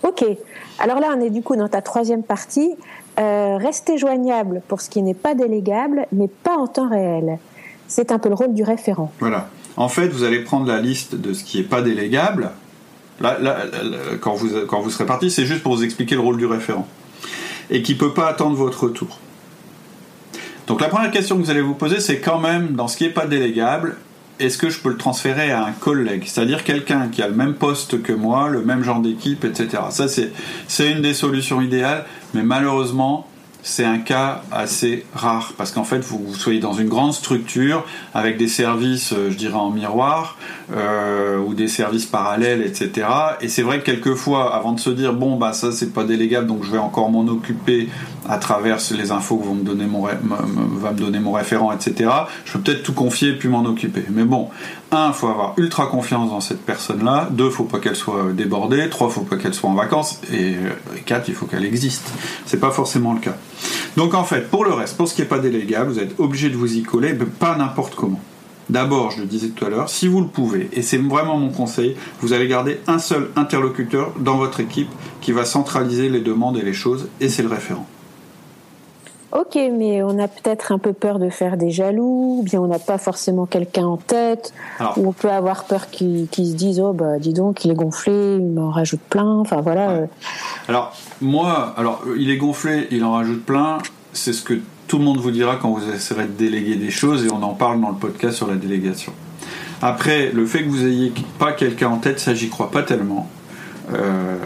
[0.03, 0.23] Ok.
[0.79, 2.75] Alors là, on est du coup dans ta troisième partie.
[3.19, 7.39] Euh, rester joignable pour ce qui n'est pas délégable, mais pas en temps réel.
[7.87, 9.11] C'est un peu le rôle du référent.
[9.21, 9.49] Voilà.
[9.79, 12.51] En fait, vous allez prendre la liste de ce qui n'est pas délégable.
[13.23, 13.39] Là,
[14.21, 16.87] quand, vous, quand vous serez parti, c'est juste pour vous expliquer le rôle du référent.
[17.71, 19.19] Et qui ne peut pas attendre votre retour.
[20.67, 23.05] Donc la première question que vous allez vous poser, c'est quand même, dans ce qui
[23.05, 23.97] n'est pas délégable,
[24.39, 26.25] est-ce que je peux le transférer à un collègue?
[26.27, 29.83] C'est-à-dire quelqu'un qui a le même poste que moi, le même genre d'équipe, etc.
[29.91, 32.05] Ça, c'est une des solutions idéales,
[32.35, 33.27] mais malheureusement,
[33.69, 38.39] c'est un cas assez rare parce qu'en fait vous, soyez dans une grande structure avec
[38.39, 40.39] des services, euh, je dirais en miroir
[40.75, 43.07] euh, ou des services parallèles, etc.
[43.43, 46.47] Et c'est vrai que quelquefois, avant de se dire bon bah ça c'est pas délégable
[46.47, 47.91] donc je vais encore m'en occuper
[48.27, 52.11] à travers les infos que vont me donner mon va me donner mon référent, etc.
[52.47, 54.05] Je peux peut-être tout confier puis m'en occuper.
[54.09, 54.49] Mais bon,
[54.91, 57.29] un, faut avoir ultra confiance dans cette personne-là.
[57.31, 58.89] Deux, faut pas qu'elle soit débordée.
[58.89, 60.21] Trois, faut pas qu'elle soit en vacances.
[60.33, 60.71] Et euh,
[61.05, 62.11] quatre, il faut qu'elle existe.
[62.47, 63.37] C'est pas forcément le cas.
[63.97, 66.51] Donc en fait, pour le reste, pour ce qui n'est pas délégable, vous êtes obligé
[66.51, 68.21] de vous y coller, mais pas n'importe comment.
[68.71, 71.49] D'abord, je le disais tout à l'heure, si vous le pouvez, et c'est vraiment mon
[71.49, 74.91] conseil, vous allez garder un seul interlocuteur dans votre équipe
[75.23, 77.87] qui va centraliser les demandes et les choses, et c'est le référent.
[79.31, 82.67] Ok, mais on a peut-être un peu peur de faire des jaloux, ou bien on
[82.67, 84.55] n'a pas forcément quelqu'un en tête,
[84.97, 88.37] ou on peut avoir peur qu'ils se disent oh bah dis donc il est gonflé,
[88.39, 89.91] il m'en rajoute plein, enfin voilà.
[89.91, 90.07] Euh.
[90.67, 93.79] Alors moi, alors il est gonflé, il en rajoute plein,
[94.15, 94.55] c'est ce que
[94.87, 97.53] tout le monde vous dira quand vous essaierez de déléguer des choses et on en
[97.53, 99.13] parle dans le podcast sur la délégation.
[99.83, 103.29] Après, le fait que vous ayez pas quelqu'un en tête, ça j'y crois pas tellement.
[103.93, 104.37] Euh,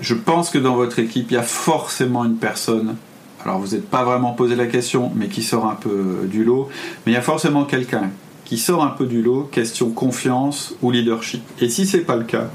[0.00, 2.96] je pense que dans votre équipe, il y a forcément une personne
[3.44, 6.68] alors vous n'êtes pas vraiment posé la question, mais qui sort un peu du lot.
[7.04, 8.10] Mais il y a forcément quelqu'un
[8.44, 11.42] qui sort un peu du lot, question confiance ou leadership.
[11.60, 12.48] Et si c'est pas le cas,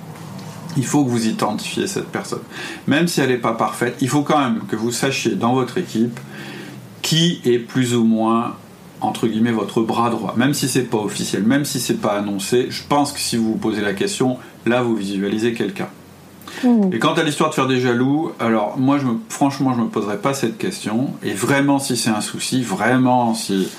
[0.78, 2.42] il faut que vous identifiez cette personne.
[2.88, 5.78] Même si elle n'est pas parfaite, il faut quand même que vous sachiez dans votre
[5.78, 6.20] équipe
[7.02, 8.56] qui est plus ou moins
[9.02, 12.68] entre guillemets votre bras droit, même si c'est pas officiel, même si c'est pas annoncé,
[12.70, 15.90] je pense que si vous vous posez la question, là vous visualisez quelqu'un.
[16.64, 16.94] Mmh.
[16.94, 19.88] Et quant à l'histoire de faire des jaloux, alors moi, je me, franchement, je me
[19.88, 21.12] poserai pas cette question.
[21.24, 23.70] Et vraiment, si c'est un souci, vraiment, si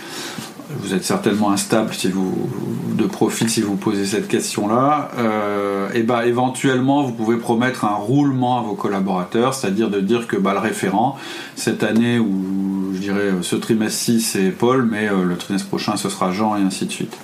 [0.70, 2.48] vous êtes certainement instable si vous
[2.94, 7.94] de profil si vous posez cette question-là, euh, et bah éventuellement vous pouvez promettre un
[7.94, 11.16] roulement à vos collaborateurs, c'est-à-dire de dire que bah, le référent
[11.54, 16.08] cette année ou je dirais ce trimestre-ci c'est Paul, mais euh, le trimestre prochain ce
[16.08, 17.16] sera Jean et ainsi de suite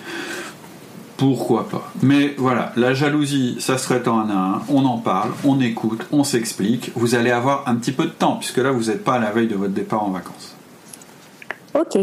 [1.16, 1.92] pourquoi pas.
[2.02, 5.60] Mais voilà, la jalousie, ça se traite en un à un, on en parle, on
[5.60, 6.90] écoute, on s'explique.
[6.94, 9.30] Vous allez avoir un petit peu de temps, puisque là, vous n'êtes pas à la
[9.30, 10.54] veille de votre départ en vacances.
[11.74, 11.98] Ok.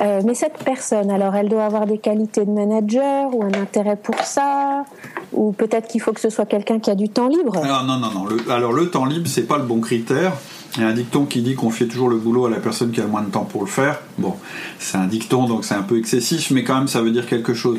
[0.00, 3.96] Euh, mais cette personne, alors, elle doit avoir des qualités de manager ou un intérêt
[3.96, 4.84] pour ça
[5.32, 7.56] Ou peut-être qu'il faut que ce soit quelqu'un qui a du temps libre?
[7.62, 8.26] Alors, Non, non, non.
[8.52, 10.32] alors, le temps libre, c'est pas le bon critère.
[10.76, 12.90] Il y a un dicton qui dit qu'on fait toujours le boulot à la personne
[12.90, 14.00] qui a le moins de temps pour le faire.
[14.18, 14.34] Bon,
[14.78, 17.54] c'est un dicton, donc c'est un peu excessif, mais quand même, ça veut dire quelque
[17.54, 17.78] chose.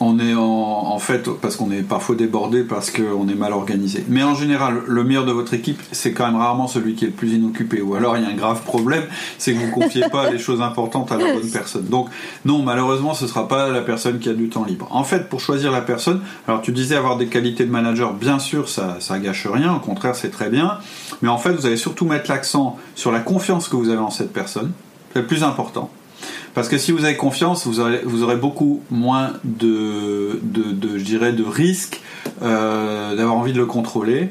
[0.00, 4.04] On est en, fait parce qu'on est parfois débordé parce qu'on est mal organisé.
[4.08, 7.08] Mais en général, le meilleur de votre équipe, c'est quand même rarement celui qui est
[7.08, 7.82] le plus inoccupé.
[7.82, 9.04] Ou alors il y a un grave problème,
[9.38, 11.84] c'est que vous ne confiez pas les choses importantes à la bonne personne.
[11.84, 12.08] Donc
[12.46, 14.88] non, malheureusement, ce ne sera pas la personne qui a du temps libre.
[14.90, 18.38] En fait, pour choisir la personne, alors tu disais avoir des qualités de manager, bien
[18.38, 19.74] sûr, ça, ça gâche rien.
[19.74, 20.78] Au contraire, c'est très bien.
[21.20, 24.10] Mais en fait, vous allez surtout mettre l'accent sur la confiance que vous avez en
[24.10, 24.72] cette personne.
[25.12, 25.90] C'est le plus important.
[26.54, 31.44] Parce que si vous avez confiance, vous aurez, beaucoup moins de, de, je dirais, de
[31.44, 32.00] risques
[32.42, 34.30] euh, d'avoir envie de le contrôler.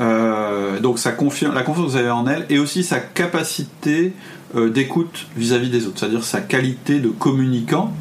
[0.00, 4.12] Euh, donc la confiance que vous avez en elle et aussi sa capacité
[4.54, 7.92] euh, d'écoute vis-à-vis des autres, c'est-à-dire sa qualité de communicant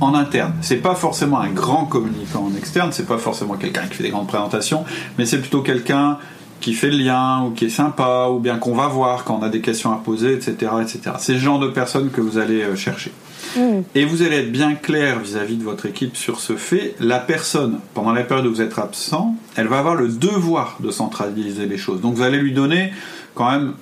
[0.00, 0.54] en interne.
[0.60, 4.10] C'est pas forcément un grand communicant en externe, c'est pas forcément quelqu'un qui fait des
[4.10, 4.84] grandes présentations,
[5.16, 6.18] mais c'est plutôt quelqu'un
[6.60, 9.42] qui fait le lien ou qui est sympa ou bien qu'on va voir quand on
[9.42, 10.72] a des questions à poser, etc.
[10.82, 11.16] etc.
[11.18, 13.12] C'est le genre de personnes que vous allez euh, chercher.
[13.56, 13.80] Mm.
[13.94, 16.94] Et vous allez être bien clair vis-à-vis de votre équipe sur ce fait.
[17.00, 20.90] La personne, pendant la période où vous êtes absent, elle va avoir le devoir de
[20.90, 22.00] centraliser les choses.
[22.00, 22.92] Donc vous allez lui donner
[23.34, 23.74] quand même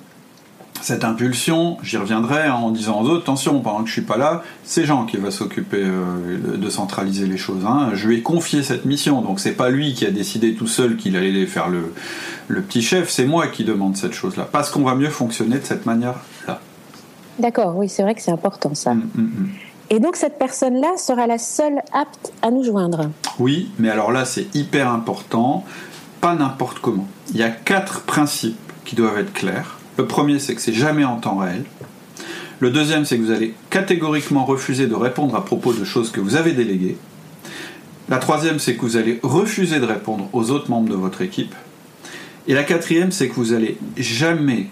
[0.81, 4.43] cette impulsion, j'y reviendrai en disant aux autres, attention, pendant que je suis pas là,
[4.63, 7.65] c'est Jean qui va s'occuper euh, de centraliser les choses.
[7.65, 7.91] Hein.
[7.93, 10.97] Je lui ai confié cette mission, donc c'est pas lui qui a décidé tout seul
[10.97, 11.93] qu'il allait faire le,
[12.47, 15.65] le petit chef, c'est moi qui demande cette chose-là, parce qu'on va mieux fonctionner de
[15.65, 16.59] cette manière-là.
[17.39, 18.93] D'accord, oui, c'est vrai que c'est important ça.
[18.93, 19.49] Mm, mm, mm.
[19.89, 23.09] Et donc cette personne-là sera la seule apte à nous joindre.
[23.39, 25.63] Oui, mais alors là c'est hyper important,
[26.19, 27.07] pas n'importe comment.
[27.31, 29.77] Il y a quatre principes qui doivent être clairs.
[29.97, 31.63] Le premier, c'est que c'est jamais en temps réel.
[32.59, 36.19] Le deuxième, c'est que vous allez catégoriquement refuser de répondre à propos de choses que
[36.19, 36.97] vous avez déléguées.
[38.09, 41.53] La troisième, c'est que vous allez refuser de répondre aux autres membres de votre équipe.
[42.47, 44.67] Et la quatrième, c'est que vous allez jamais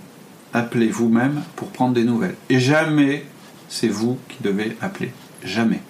[0.53, 2.35] appeler vous-même pour prendre des nouvelles.
[2.49, 3.25] Et jamais,
[3.67, 5.11] c'est vous qui devez appeler.
[5.43, 5.81] Jamais.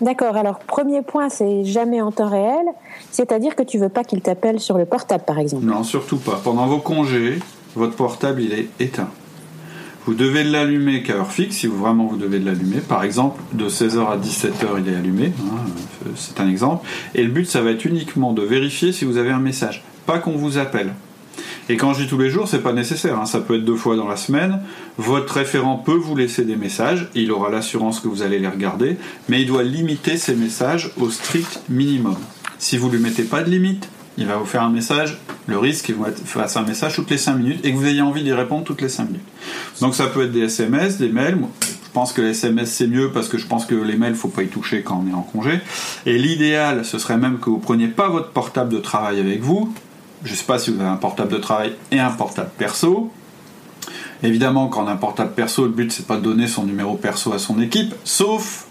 [0.00, 0.36] D'accord.
[0.36, 2.66] Alors, premier point, c'est jamais en temps réel.
[3.10, 5.64] C'est-à-dire que tu veux pas qu'il t'appelle sur le portable, par exemple.
[5.64, 6.40] Non, surtout pas.
[6.42, 7.40] Pendant vos congés,
[7.76, 9.10] votre portable il est éteint.
[10.04, 12.78] Vous devez l'allumer qu'à heure fixe, si vraiment vous devez l'allumer.
[12.78, 15.26] Par exemple, de 16h à 17h, il est allumé.
[15.26, 15.58] Hein,
[16.16, 16.84] c'est un exemple.
[17.14, 20.18] Et le but, ça va être uniquement de vérifier si vous avez un message, pas
[20.18, 20.92] qu'on vous appelle.
[21.68, 23.20] Et quand je dis tous les jours, c'est pas nécessaire.
[23.20, 23.26] Hein.
[23.26, 24.60] ça peut être deux fois dans la semaine.
[24.98, 27.08] Votre référent peut vous laisser des messages.
[27.14, 28.96] il aura l'assurance que vous allez les regarder.
[29.28, 32.16] Mais il doit limiter ces messages au strict minimum.
[32.58, 35.18] Si vous ne lui mettez pas de limite, il va vous faire un message.
[35.46, 38.02] Le risque, il vous fasse un message toutes les 5 minutes et que vous ayez
[38.02, 39.22] envie d'y répondre toutes les 5 minutes.
[39.80, 41.38] Donc ça peut être des SMS, des mails.
[41.60, 44.28] Je pense que les SMS c'est mieux parce que je pense que les mails, faut
[44.28, 45.60] pas y toucher quand on est en congé.
[46.06, 49.72] Et l'idéal, ce serait même que vous preniez pas votre portable de travail avec vous.
[50.24, 53.10] Je sais pas si vous avez un portable de travail et un portable perso.
[54.22, 56.94] Évidemment, quand on a un portable perso, le but c'est pas de donner son numéro
[56.94, 58.66] perso à son équipe, sauf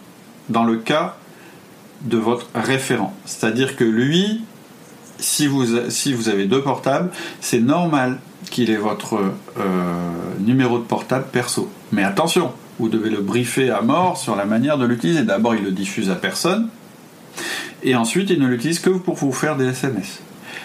[0.49, 1.17] dans le cas
[2.01, 3.13] de votre référent.
[3.25, 4.41] C'est-à-dire que lui,
[5.22, 9.62] si vous, si vous avez deux portables, c'est normal qu'il ait votre euh,
[10.40, 11.70] numéro de portable perso.
[11.92, 15.24] Mais attention, vous devez le briefer à mort sur la manière de l'utiliser.
[15.24, 16.68] D'abord, il le diffuse à personne,
[17.84, 20.20] et ensuite, il ne l'utilise que pour vous faire des SMS.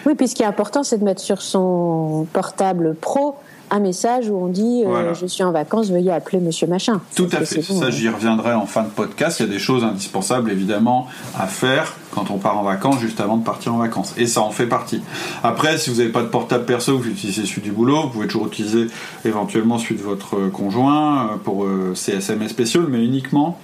[0.05, 3.37] Oui, puis ce qui est important, c'est de mettre sur son portable pro
[3.71, 7.01] un message où on dit euh, je suis en vacances, veuillez appeler Monsieur Machin.
[7.15, 7.63] Tout à fait.
[7.63, 9.41] ça, j'y reviendrai en fin de podcast.
[9.41, 13.21] Il y a des choses indispensables évidemment à faire quand on part en vacances, juste
[13.21, 14.15] avant de partir en vacances.
[14.17, 15.03] Et ça en fait partie.
[15.43, 18.27] Après, si vous n'avez pas de portable perso, vous utilisez celui du boulot, vous pouvez
[18.27, 18.87] toujours utiliser
[19.25, 23.59] éventuellement celui de votre euh, conjoint euh, pour ces SMS spéciaux, mais uniquement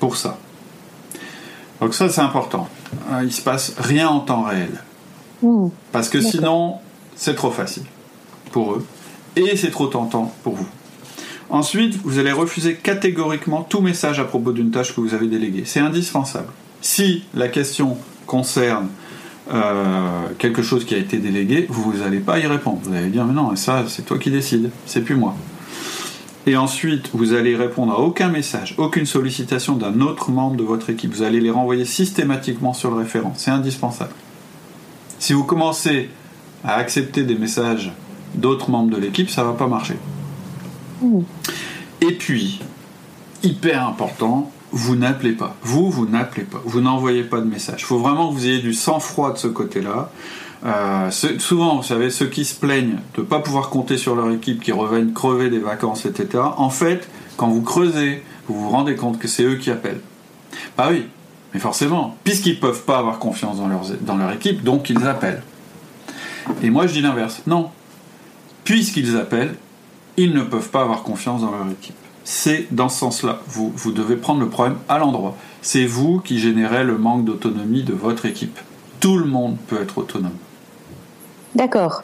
[0.00, 0.38] pour ça.
[1.80, 2.68] Donc ça, c'est important.
[3.22, 4.82] Il se passe rien en temps réel.
[5.42, 5.68] Mmh.
[5.92, 6.76] Parce que sinon,
[7.14, 7.84] c'est trop facile
[8.52, 8.86] pour eux
[9.36, 10.66] et c'est trop tentant pour vous.
[11.48, 15.62] Ensuite, vous allez refuser catégoriquement tout message à propos d'une tâche que vous avez déléguée.
[15.64, 16.48] C'est indispensable.
[16.80, 17.96] Si la question
[18.26, 18.88] concerne
[19.52, 22.80] euh, quelque chose qui a été délégué, vous n'allez pas y répondre.
[22.82, 25.36] Vous allez dire, mais non, ça, c'est toi qui décides, c'est plus moi.
[26.48, 30.90] Et ensuite, vous allez répondre à aucun message, aucune sollicitation d'un autre membre de votre
[30.90, 31.12] équipe.
[31.12, 33.34] Vous allez les renvoyer systématiquement sur le référent.
[33.36, 34.12] C'est indispensable.
[35.18, 36.10] Si vous commencez
[36.64, 37.92] à accepter des messages
[38.36, 39.96] d'autres membres de l'équipe, ça va pas marcher.
[41.02, 41.20] Mmh.
[42.02, 42.60] Et puis,
[43.42, 45.56] hyper important, vous n'appelez pas.
[45.62, 46.60] Vous, vous n'appelez pas.
[46.64, 47.80] Vous n'envoyez pas de message.
[47.80, 50.10] Il faut vraiment que vous ayez du sang-froid de ce côté-là.
[50.64, 54.30] Euh, souvent, vous savez, ceux qui se plaignent de ne pas pouvoir compter sur leur
[54.30, 58.96] équipe, qui reviennent crever des vacances, etc., en fait, quand vous creusez, vous vous rendez
[58.96, 60.00] compte que c'est eux qui appellent.
[60.76, 61.06] Bah oui,
[61.54, 63.68] mais forcément, puisqu'ils ne peuvent pas avoir confiance dans,
[64.00, 65.42] dans leur équipe, donc ils appellent.
[66.62, 67.42] Et moi, je dis l'inverse.
[67.46, 67.70] Non,
[68.66, 69.54] puisqu'ils appellent,
[70.18, 71.94] ils ne peuvent pas avoir confiance dans leur équipe.
[72.24, 73.38] c'est dans ce sens-là.
[73.46, 75.36] Vous, devez prendre le problème à l'endroit.
[75.62, 78.58] C'est vous qui générez le manque d'autonomie de votre équipe.
[78.98, 80.36] Tout le monde peut être autonome.
[81.54, 82.02] D'accord.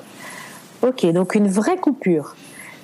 [0.83, 2.37] Ok, donc une vraie coupure.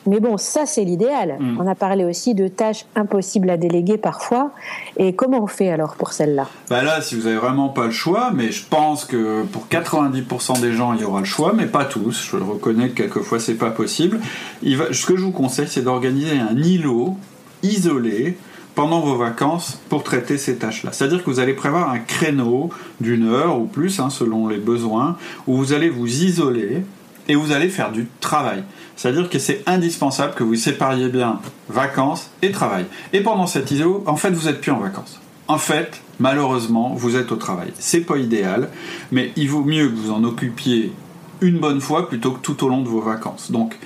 [0.09, 1.37] Mais bon, ça c'est l'idéal.
[1.39, 1.61] Mm.
[1.61, 4.51] On a parlé aussi de tâches impossibles à déléguer parfois.
[4.97, 6.49] Et comment on fait alors pour celle-là?
[6.71, 10.61] Bah Là, si vous n'avez vraiment pas le choix, mais je pense que pour 90%
[10.61, 12.29] des gens, il y aura le choix, mais pas tous.
[12.33, 14.21] Je le reconnais que quelquefois c'est pas possible.
[14.63, 17.17] ce que je vous conseille, c'est d'organiser un îlot
[17.63, 18.39] isolé
[18.79, 20.93] pendant vos vacances pour traiter ces tâches-là.
[20.93, 25.17] C'est-à-dire que vous allez prévoir un créneau d'une heure ou plus, hein, selon les besoins,
[25.49, 26.85] où vous allez vous isoler
[27.29, 28.65] et vous allez faire du travail.
[28.97, 32.87] C'est-à-dire que c'est indispensable que vous sépariez bien vacances et travail.
[33.13, 35.21] Et pendant cette ISO, en fait, vous n'êtes plus en vacances.
[35.47, 37.73] En fait, malheureusement, vous êtes au travail.
[37.79, 38.69] C'est pas idéal,
[39.13, 40.93] mais il vaut mieux que vous en occupiez
[41.41, 43.51] une bonne fois plutôt que tout au long de vos vacances.
[43.51, 43.79] Donc,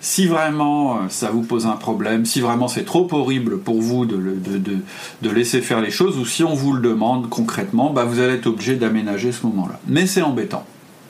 [0.00, 4.04] si vraiment euh, ça vous pose un problème, si vraiment c'est trop horrible pour vous
[4.04, 8.20] de, de, laisser faire les choses, ou si on vous le demande concrètement, bah vous
[8.20, 9.78] allez être obligé d'aménager ce moment-là.
[9.86, 10.66] Mais c'est embêtant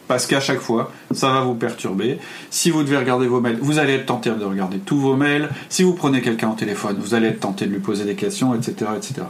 [0.08, 2.18] parce qu'à chaque fois, ça va vous perturber.
[2.50, 5.48] Si vous devez regarder vos mails, vous allez être tenté de regarder tous vos mails.
[5.68, 8.54] Si vous prenez quelqu'un au téléphone, vous allez être tenté de lui poser des questions,
[8.54, 9.22] etc., etc.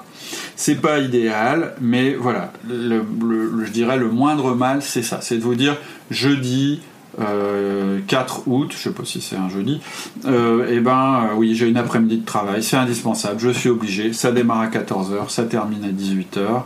[0.56, 5.54] C'est pas idéal, mais voilà, je dirais le moindre mal, c'est ça, c'est de vous
[5.54, 5.76] dire
[6.11, 6.80] jeudi.
[7.18, 8.00] 4 euh,
[8.46, 9.82] août, je sais pas si c'est un jeudi,
[10.24, 13.68] euh, et eh ben euh, oui, j'ai une après-midi de travail, c'est indispensable, je suis
[13.68, 16.62] obligé, ça démarre à 14h, ça termine à 18h,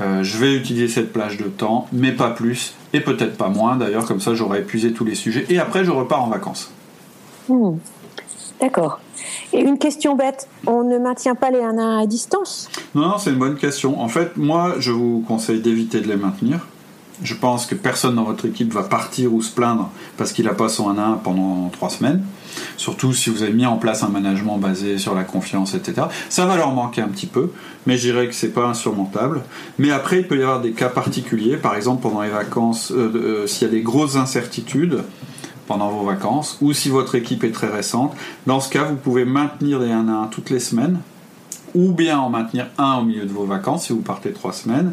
[0.00, 3.76] euh, je vais utiliser cette plage de temps, mais pas plus, et peut-être pas moins
[3.76, 6.70] d'ailleurs, comme ça j'aurai épuisé tous les sujets, et après je repars en vacances.
[7.48, 7.76] Hmm.
[8.60, 9.00] D'accord.
[9.52, 12.70] Et une question bête, on ne maintient pas les 1 à 1 à distance?
[12.94, 14.00] Non, non, c'est une bonne question.
[14.00, 16.66] En fait, moi, je vous conseille d'éviter de les maintenir.
[17.22, 20.54] Je pense que personne dans votre équipe va partir ou se plaindre parce qu'il n'a
[20.54, 22.24] pas son 1 à 1 pendant 3 semaines.
[22.76, 26.08] Surtout si vous avez mis en place un management basé sur la confiance, etc.
[26.28, 27.50] Ça va leur manquer un petit peu,
[27.86, 29.42] mais je dirais que c'est pas insurmontable.
[29.78, 33.12] Mais après, il peut y avoir des cas particuliers, par exemple pendant les vacances, euh,
[33.14, 35.04] euh, s'il y a des grosses incertitudes
[35.68, 38.14] pendant vos vacances, ou si votre équipe est très récente.
[38.46, 40.98] Dans ce cas, vous pouvez maintenir des 1 à 1 toutes les semaines,
[41.74, 44.92] ou bien en maintenir un au milieu de vos vacances si vous partez trois semaines.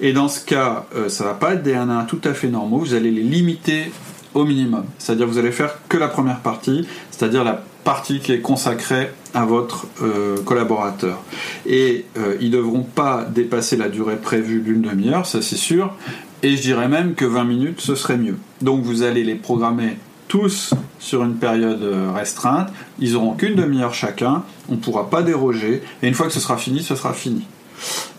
[0.00, 2.34] Et dans ce cas, euh, ça va pas être des 1 à 1 tout à
[2.34, 3.90] fait normaux, vous allez les limiter
[4.34, 4.84] au minimum.
[4.98, 9.44] C'est-à-dire vous allez faire que la première partie, c'est-à-dire la partie qui est consacrée à
[9.44, 11.22] votre euh, collaborateur.
[11.66, 15.94] Et euh, ils ne devront pas dépasser la durée prévue d'une demi-heure, ça c'est sûr.
[16.42, 18.36] Et je dirais même que 20 minutes, ce serait mieux.
[18.60, 19.96] Donc vous allez les programmer
[20.28, 22.68] tous sur une période euh, restreinte.
[22.98, 24.42] Ils auront qu'une demi-heure chacun.
[24.68, 25.82] On ne pourra pas déroger.
[26.02, 27.46] Et une fois que ce sera fini, ce sera fini.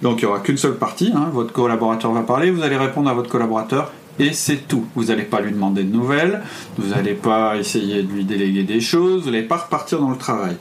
[0.02, 1.12] Donc il n'y aura qu'une seule partie.
[1.16, 1.30] Hein.
[1.32, 2.52] Votre collaborateur va parler.
[2.52, 4.86] Vous allez répondre à votre collaborateur et c'est tout.
[4.96, 6.42] Vous n'allez pas lui demander de nouvelles,
[6.78, 10.18] vous n'allez pas essayer de lui déléguer des choses, vous n'allez pas repartir dans le
[10.18, 10.58] travail.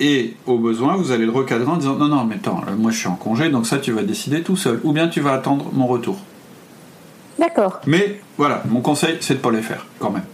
[0.00, 2.98] Et au besoin, vous allez le recadrer en disant non, non, mais attends, moi je
[2.98, 5.70] suis en congé, donc ça tu vas décider tout seul, ou bien tu vas attendre
[5.72, 6.18] mon retour.
[7.38, 7.80] D'accord.
[7.86, 10.24] Mais voilà, mon conseil, c'est de ne pas les faire quand même.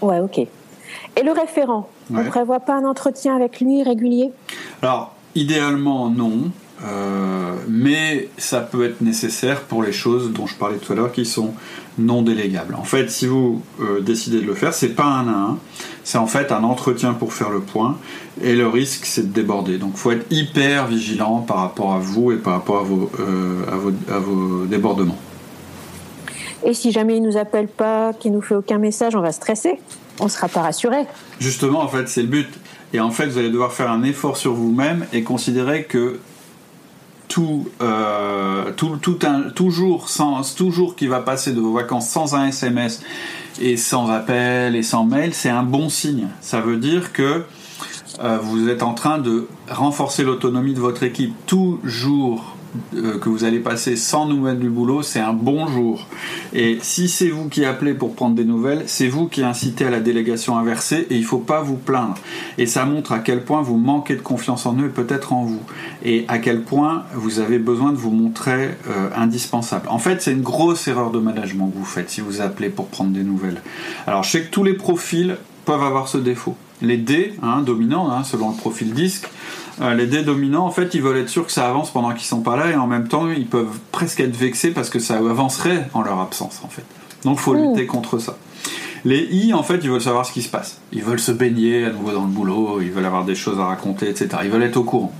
[0.00, 0.38] Ouais, ok.
[0.38, 4.30] Et le référent, on ne prévoit pas un entretien avec lui régulier?
[4.82, 6.50] Alors, idéalement, non.
[6.84, 11.10] Euh, mais ça peut être nécessaire pour les choses dont je parlais tout à l'heure
[11.10, 11.52] qui sont
[11.98, 12.76] non délégables.
[12.76, 15.58] En fait, si vous euh, décidez de le faire, c'est pas un à un,
[16.04, 17.98] c'est en fait un entretien pour faire le point,
[18.40, 19.78] et le risque c'est de déborder.
[19.78, 23.10] Donc, il faut être hyper vigilant par rapport à vous et par rapport à vos,
[23.18, 25.18] euh, à vos, à vos débordements.
[26.64, 29.80] Et si jamais il nous appelle pas, qu'il nous fait aucun message, on va stresser.
[30.20, 31.06] On sera pas rassuré.
[31.38, 32.48] Justement, en fait, c'est le but.
[32.92, 36.18] Et en fait, vous allez devoir faire un effort sur vous-même et considérer que
[37.28, 38.72] tout, euh,
[39.22, 43.02] un, toujours, sans, toujours qui va passer de vos vacances sans un SMS
[43.60, 46.28] et sans appel et sans mail, c'est un bon signe.
[46.40, 47.44] Ça veut dire que
[48.20, 51.34] euh, vous êtes en train de renforcer l'autonomie de votre équipe.
[51.46, 52.56] Toujours
[52.92, 56.06] que vous allez passer sans nouvelles du boulot, c'est un bon jour.
[56.52, 59.90] Et si c'est vous qui appelez pour prendre des nouvelles, c'est vous qui incitez à
[59.90, 62.14] la délégation inversée et il ne faut pas vous plaindre.
[62.58, 65.44] Et ça montre à quel point vous manquez de confiance en eux et peut-être en
[65.44, 65.60] vous.
[66.04, 69.88] Et à quel point vous avez besoin de vous montrer euh, indispensable.
[69.88, 72.86] En fait, c'est une grosse erreur de management que vous faites si vous appelez pour
[72.86, 73.62] prendre des nouvelles.
[74.06, 76.56] Alors, je sais que tous les profils peuvent avoir ce défaut.
[76.80, 79.28] Les D, hein, dominants, hein, selon le profil disque,
[79.80, 82.26] euh, les dés dominants, en fait, ils veulent être sûrs que ça avance pendant qu'ils
[82.26, 85.16] sont pas là, et en même temps, ils peuvent presque être vexés parce que ça
[85.18, 86.84] avancerait en leur absence, en fait.
[87.24, 88.36] Donc, il faut lutter contre ça.
[89.04, 90.80] Les I, en fait, ils veulent savoir ce qui se passe.
[90.92, 93.66] Ils veulent se baigner à nouveau dans le boulot, ils veulent avoir des choses à
[93.66, 94.28] raconter, etc.
[94.44, 95.12] Ils veulent être au courant.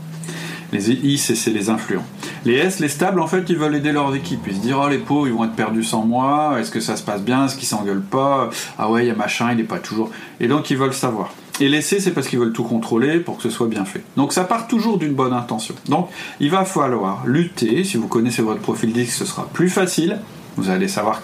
[0.73, 2.05] Les I, c'est les influents.
[2.45, 4.41] Les S, les stables, en fait, ils veulent aider leurs équipes.
[4.49, 6.57] Ils se disent, oh, les pauvres, ils vont être perdus sans moi.
[6.61, 7.47] Est-ce que ça se passe bien?
[7.47, 8.51] Est-ce qu'ils s'engueulent pas?
[8.79, 10.11] Ah ouais, il y a machin, il n'est pas toujours.
[10.41, 11.33] Et donc, ils veulent savoir.
[11.61, 14.03] Et laisser, c'est parce qu'ils veulent tout contrôler pour que ce soit bien fait.
[14.17, 15.75] Donc ça part toujours d'une bonne intention.
[15.89, 16.09] Donc
[16.41, 17.85] il va falloir lutter.
[17.85, 20.21] Si vous connaissez votre profil disque, ce sera plus facile.
[20.57, 21.23] Vous allez savoir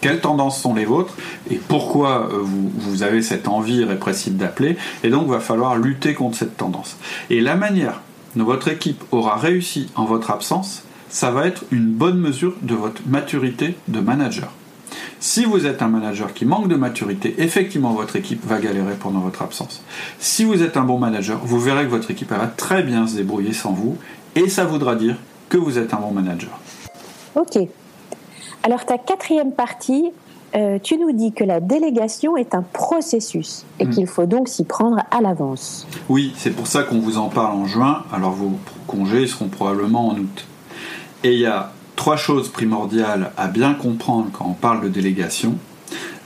[0.00, 1.14] quelles tendances sont les vôtres
[1.50, 4.76] et pourquoi euh, vous, avez cette envie répressive d'appeler.
[5.02, 6.96] Et donc il va falloir lutter contre cette tendance.
[7.30, 8.00] Et la manière
[8.36, 12.74] dont votre équipe aura réussi en votre absence, ça va être une bonne mesure de
[12.74, 14.50] votre maturité de manager.
[15.20, 19.20] Si vous êtes un manager qui manque de maturité, effectivement votre équipe va galérer pendant
[19.20, 19.82] votre absence.
[20.18, 23.16] Si vous êtes un bon manager, vous verrez que votre équipe va très bien se
[23.16, 23.96] débrouiller sans vous
[24.34, 25.16] et ça voudra dire
[25.48, 26.58] que vous êtes un bon manager.
[27.34, 27.58] Ok.
[28.62, 30.12] Alors ta quatrième partie,
[30.54, 33.90] euh, tu nous dis que la délégation est un processus et hmm.
[33.90, 35.86] qu'il faut donc s'y prendre à l'avance.
[36.08, 40.08] Oui, c'est pour ça qu'on vous en parle en juin, alors vos congés seront probablement
[40.08, 40.46] en août.
[41.24, 45.58] Et il y a trois choses primordiales à bien comprendre quand on parle de délégation.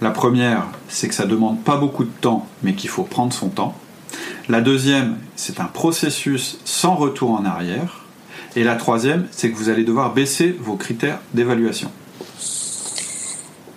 [0.02, 3.32] La première, c'est que ça ne demande pas beaucoup de temps, mais qu'il faut prendre
[3.32, 3.74] son temps.
[4.50, 8.04] La deuxième, c'est un processus sans retour en arrière.
[8.54, 11.90] Et la troisième, c'est que vous allez devoir baisser vos critères d'évaluation.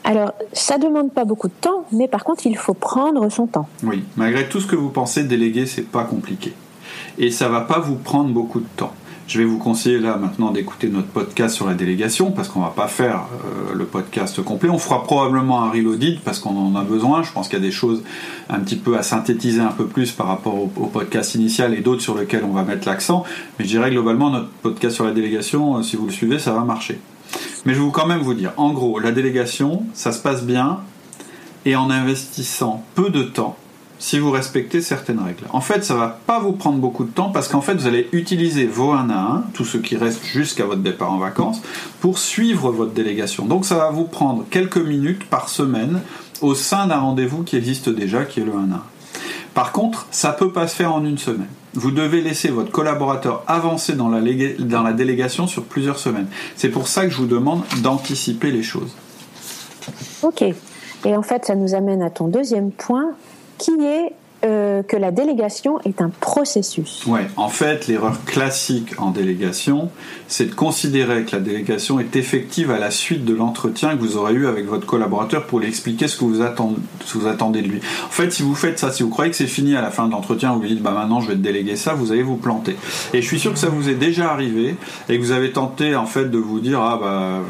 [0.03, 3.69] Alors, ça demande pas beaucoup de temps, mais par contre, il faut prendre son temps.
[3.83, 6.53] Oui, malgré tout ce que vous pensez, déléguer, c'est pas compliqué.
[7.17, 8.93] Et ça va pas vous prendre beaucoup de temps.
[9.27, 12.69] Je vais vous conseiller là maintenant d'écouter notre podcast sur la délégation parce qu'on va
[12.69, 14.69] pas faire euh, le podcast complet.
[14.69, 17.23] On fera probablement un reloaded parce qu'on en a besoin.
[17.23, 18.03] Je pense qu'il y a des choses
[18.49, 22.03] un petit peu à synthétiser un peu plus par rapport au, podcast initial et d'autres
[22.03, 23.23] sur lesquels on va mettre l'accent.
[23.57, 26.53] Mais je dirais globalement notre podcast sur la délégation, euh, si vous le suivez, ça
[26.53, 26.99] va marcher.
[27.65, 30.81] Mais je vais quand même vous dire, en gros, la délégation, ça se passe bien
[31.65, 33.57] et en investissant peu de temps
[33.99, 35.45] si vous respectez certaines règles.
[35.51, 38.09] En fait, ça va pas vous prendre beaucoup de temps parce qu'en fait, vous allez
[38.11, 41.61] utiliser vos 1 à 1, tout ce qui reste jusqu'à votre départ en vacances,
[42.01, 43.45] pour suivre votre délégation.
[43.45, 46.01] Donc ça va vous prendre quelques minutes par semaine
[46.41, 48.83] au sein d'un rendez-vous qui existe déjà, qui est le 1 à 1.
[49.53, 51.47] Par contre, ça peut pas se faire en une semaine.
[51.73, 54.21] Vous devez laisser votre collaborateur avancer dans la,
[54.59, 56.27] dans la délégation sur plusieurs semaines.
[56.57, 58.93] C'est pour ça que je vous demande d'anticiper les choses.
[60.21, 60.43] Ok.
[61.05, 63.11] Et en fait, ça nous amène à ton deuxième point,
[63.57, 64.13] qui est
[64.45, 67.03] euh, que la délégation est un processus.
[67.07, 69.89] Ouais, en fait, l'erreur classique en délégation,
[70.27, 74.17] c'est de considérer que la délégation est effective à la suite de l'entretien que vous
[74.17, 76.75] aurez eu avec votre collaborateur pour lui expliquer ce que vous attendez,
[77.15, 77.79] vous attendez de lui.
[78.05, 80.05] En fait, si vous faites ça, si vous croyez que c'est fini à la fin
[80.05, 82.75] de l'entretien, vous dites bah maintenant je vais te déléguer ça, vous allez vous planter.
[83.13, 84.75] Et je suis sûr que ça vous est déjà arrivé
[85.09, 87.41] et que vous avez tenté en fait de vous dire ah bah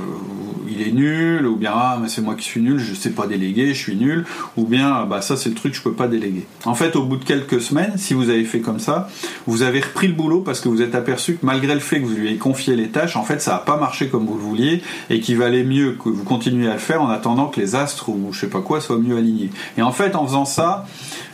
[0.76, 3.74] il est nul, ou bien ah, c'est moi qui suis nul, je sais pas déléguer,
[3.74, 4.26] je suis nul,
[4.58, 6.46] ou bien bah ça c'est le truc, je peux pas déléguer.
[6.66, 9.10] En fait, au bout de quelques semaines, si vous avez fait comme ça,
[9.48, 12.06] vous avez repris le boulot parce que vous êtes aperçu que malgré le fait que
[12.06, 14.44] vous lui ayez confié les tâches, en fait ça n'a pas marché comme vous le
[14.44, 17.76] vouliez et qu'il valait mieux que vous continuiez à le faire en attendant que les
[17.76, 19.50] astres ou je sais pas quoi soient mieux alignés.
[19.78, 20.86] Et en fait, en faisant ça,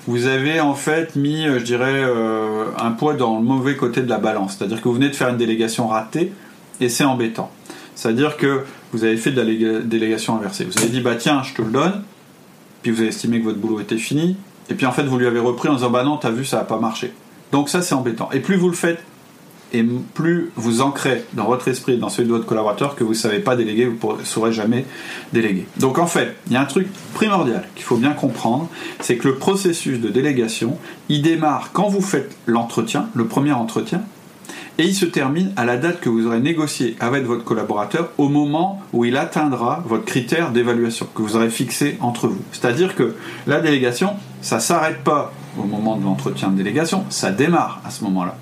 [0.08, 4.02] vous avez en fait mis, euh, je dirais, euh, un poids dans le mauvais côté
[4.02, 4.56] de la balance.
[4.58, 6.32] C'est-à-dire que vous venez de faire une délégation ratée
[6.80, 7.52] et c'est embêtant.
[7.96, 10.66] C'est-à-dire que vous avez fait de la délégation inversée.
[10.66, 12.04] Vous avez dit, bah tiens, je te le donne,
[12.82, 14.36] puis vous avez estimé que votre boulot était fini,
[14.70, 16.58] et puis en fait, vous lui avez repris en disant, bah non, t'as vu, ça
[16.58, 17.14] n'a pas marché.
[17.52, 18.30] Donc ça, c'est embêtant.
[18.32, 19.04] Et plus vous le faites,
[19.74, 19.84] et
[20.14, 23.40] plus vous ancrez dans votre esprit, dans celui de votre collaborateur, que vous ne savez
[23.40, 24.86] pas déléguer, vous ne saurez jamais
[25.32, 25.66] déléguer.
[25.78, 28.70] Donc en fait, il y a un truc primordial qu'il faut bien comprendre,
[29.00, 30.78] c'est que le processus de délégation,
[31.08, 34.04] il démarre quand vous faites l'entretien, le premier entretien,
[34.82, 38.30] et il se termine à la date que vous aurez négocié avec votre collaborateur au
[38.30, 42.42] moment où il atteindra votre critère d'évaluation que vous aurez fixé entre vous.
[42.52, 43.14] C'est-à-dire que
[43.46, 48.04] la délégation, ça s'arrête pas au moment de l'entretien de délégation, ça démarre à ce
[48.06, 48.36] moment-là.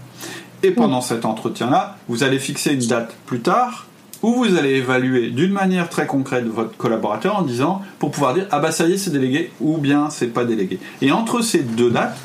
[0.63, 3.87] Et pendant cet entretien-là, vous allez fixer une date plus tard
[4.21, 8.47] où vous allez évaluer d'une manière très concrète votre collaborateur en disant, pour pouvoir dire,
[8.51, 10.79] ah bah ça y est, c'est délégué, ou bien c'est pas délégué.
[11.01, 12.17] Et entre ces deux dates,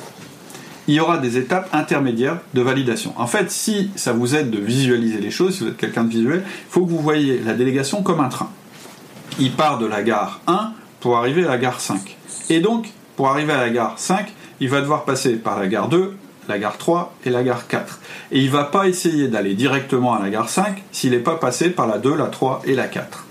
[0.86, 3.14] il y aura des étapes intermédiaires de validation.
[3.16, 6.10] En fait, si ça vous aide de visualiser les choses, si vous êtes quelqu'un de
[6.10, 8.50] visuel, il faut que vous voyez la délégation comme un train.
[9.38, 12.16] Il part de la gare 1 pour arriver à la gare 5.
[12.50, 15.88] Et donc, pour arriver à la gare 5, il va devoir passer par la gare
[15.88, 16.14] 2,
[16.48, 18.00] la gare 3 et la gare 4.
[18.32, 21.36] Et il ne va pas essayer d'aller directement à la gare 5 s'il n'est pas
[21.36, 23.26] passé par la 2, la 3 et la 4.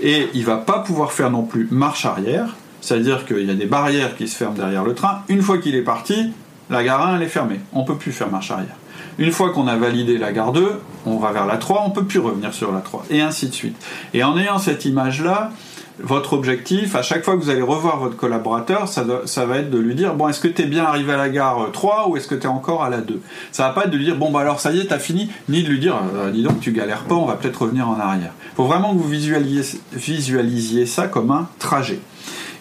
[0.00, 3.54] Et il ne va pas pouvoir faire non plus marche arrière, c'est-à-dire qu'il y a
[3.54, 5.22] des barrières qui se ferment derrière le train.
[5.28, 6.32] Une fois qu'il est parti,
[6.70, 8.76] la gare 1 elle est fermée, on ne peut plus faire marche arrière.
[9.18, 11.94] Une fois qu'on a validé la gare 2, on va vers la 3, on ne
[11.94, 13.76] peut plus revenir sur la 3, et ainsi de suite.
[14.12, 15.52] Et en ayant cette image-là,
[15.98, 19.78] votre objectif, à chaque fois que vous allez revoir votre collaborateur, ça, va être de
[19.78, 22.28] lui dire bon, est-ce que tu es bien arrivé à la gare 3 ou est-ce
[22.28, 23.20] que tu es encore à la 2
[23.52, 25.30] Ça va pas être de lui dire bon, bah alors ça y est, t'as fini,
[25.48, 27.98] ni de lui dire euh, dis donc, tu galères pas, on va peut-être revenir en
[27.98, 28.32] arrière.
[28.52, 32.00] Il faut vraiment que vous visualisiez ça comme un trajet.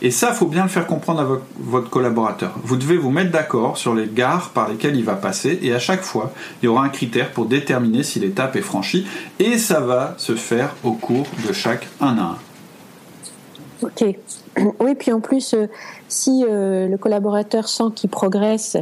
[0.05, 1.27] Et ça, faut bien le faire comprendre à
[1.57, 2.53] votre collaborateur.
[2.63, 5.79] Vous devez vous mettre d'accord sur les gares par lesquelles il va passer, et à
[5.79, 6.31] chaque fois,
[6.61, 9.07] il y aura un critère pour déterminer si l'étape est franchie,
[9.39, 12.37] et ça va se faire au cours de chaque un à un.
[13.81, 14.03] Ok.
[14.79, 15.65] Oui, puis en plus, euh,
[16.15, 18.77] si euh, le collaborateur sent qu'il progresse,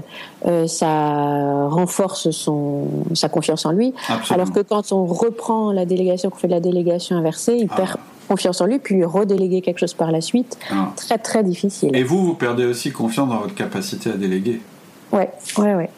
[0.45, 3.93] euh, ça renforce son, sa confiance en lui.
[4.29, 7.75] Alors que quand on reprend la délégation, qu'on fait de la délégation inversée, il ah.
[7.75, 10.91] perd confiance en lui, puis lui redéléguer quelque chose par la suite, ah.
[10.95, 11.95] très très difficile.
[11.95, 14.61] Et vous, vous perdez aussi confiance dans votre capacité à déléguer.
[15.11, 15.89] Ouais, ouais, ouais.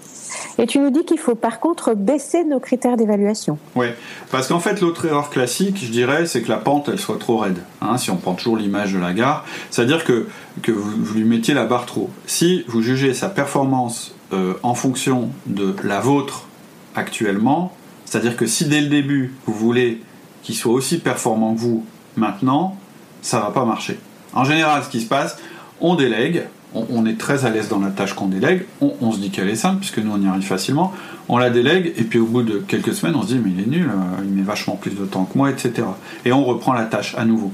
[0.57, 3.57] Et tu nous dis qu'il faut par contre baisser nos critères d'évaluation.
[3.75, 3.87] Oui,
[4.31, 7.37] parce qu'en fait, l'autre erreur classique, je dirais, c'est que la pente, elle soit trop
[7.37, 7.59] raide.
[7.81, 10.27] Hein, si on prend toujours l'image de la gare, c'est-à-dire que,
[10.61, 12.09] que vous, lui mettiez la barre trop.
[12.25, 16.47] Si vous jugez sa performance euh, en fonction de la vôtre
[16.95, 17.73] actuellement,
[18.05, 20.01] c'est-à-dire que si dès le début, vous voulez
[20.43, 22.77] qu'il soit aussi performant que vous maintenant,
[23.21, 23.99] ça va pas marcher.
[24.33, 25.37] En général, ce qui se passe,
[25.81, 26.43] on délègue,
[26.75, 29.55] on, est très à l'aise dans la tâche qu'on délègue, on, se dit qu'elle est
[29.55, 30.93] simple, puisque nous on y arrive facilement,
[31.27, 33.61] on la délègue, et puis au bout de quelques semaines, on se dit mais il
[33.61, 35.87] est nul, euh, il met vachement plus de temps que moi, etc.
[36.25, 37.51] Et on reprend la tâche à nouveau.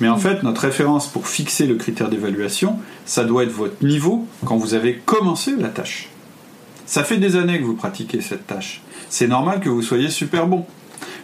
[0.00, 4.26] Mais en fait, notre référence pour fixer le critère d'évaluation, ça doit être votre niveau
[4.44, 6.08] quand vous avez commencé la tâche.
[6.86, 8.82] Ça fait des années que vous pratiquez cette tâche.
[9.08, 10.66] C'est normal que vous soyez super bon.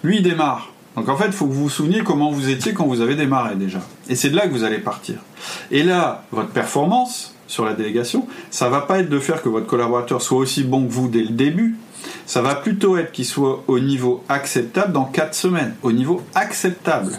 [0.05, 0.73] Lui, il démarre.
[0.99, 3.15] Donc en fait, il faut que vous vous souveniez comment vous étiez quand vous avez
[3.15, 3.79] démarré déjà.
[4.09, 5.15] Et c'est de là que vous allez partir.
[5.71, 9.67] Et là, votre performance sur la délégation, ça va pas être de faire que votre
[9.67, 11.77] collaborateur soit aussi bon que vous dès le début.
[12.27, 15.77] Ça va plutôt être qu'il soit au niveau acceptable dans 4 semaines.
[15.83, 17.13] Au niveau acceptable.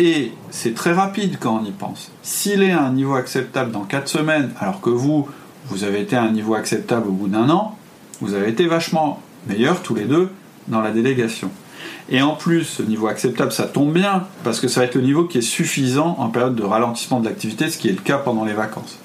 [0.00, 2.10] Et c'est très rapide quand on y pense.
[2.24, 5.28] S'il est à un niveau acceptable dans 4 semaines, alors que vous,
[5.66, 7.78] vous avez été à un niveau acceptable au bout d'un an,
[8.20, 10.30] vous avez été vachement meilleurs tous les deux
[10.66, 11.48] dans la délégation.
[12.10, 15.02] Et en plus, ce niveau acceptable, ça tombe bien, parce que ça va être le
[15.02, 18.18] niveau qui est suffisant en période de ralentissement de l'activité, ce qui est le cas
[18.18, 18.98] pendant les vacances.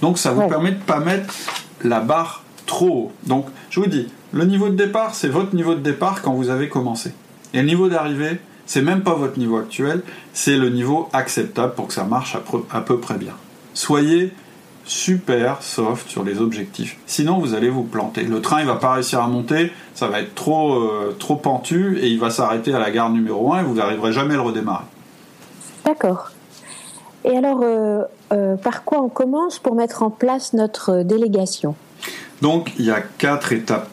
[0.00, 1.34] Donc ça vous permet de ne pas mettre
[1.82, 3.12] la barre trop haut.
[3.26, 6.50] Donc je vous dis, le niveau de départ, c'est votre niveau de départ quand vous
[6.50, 7.12] avez commencé.
[7.52, 10.02] Et le niveau d'arrivée, c'est même pas votre niveau actuel,
[10.32, 12.36] c'est le niveau acceptable pour que ça marche
[12.70, 13.34] à peu près bien.
[13.74, 14.32] Soyez
[14.84, 16.96] super soft sur les objectifs.
[17.06, 18.22] Sinon, vous allez vous planter.
[18.22, 21.98] Le train, il va pas réussir à monter, ça va être trop, euh, trop pentu
[21.98, 24.42] et il va s'arrêter à la gare numéro 1 et vous n'arriverez jamais à le
[24.42, 24.84] redémarrer.
[25.84, 26.30] D'accord.
[27.24, 28.02] Et alors, euh,
[28.32, 31.74] euh, par quoi on commence pour mettre en place notre délégation?
[32.40, 33.88] Donc, il y a quatre étapes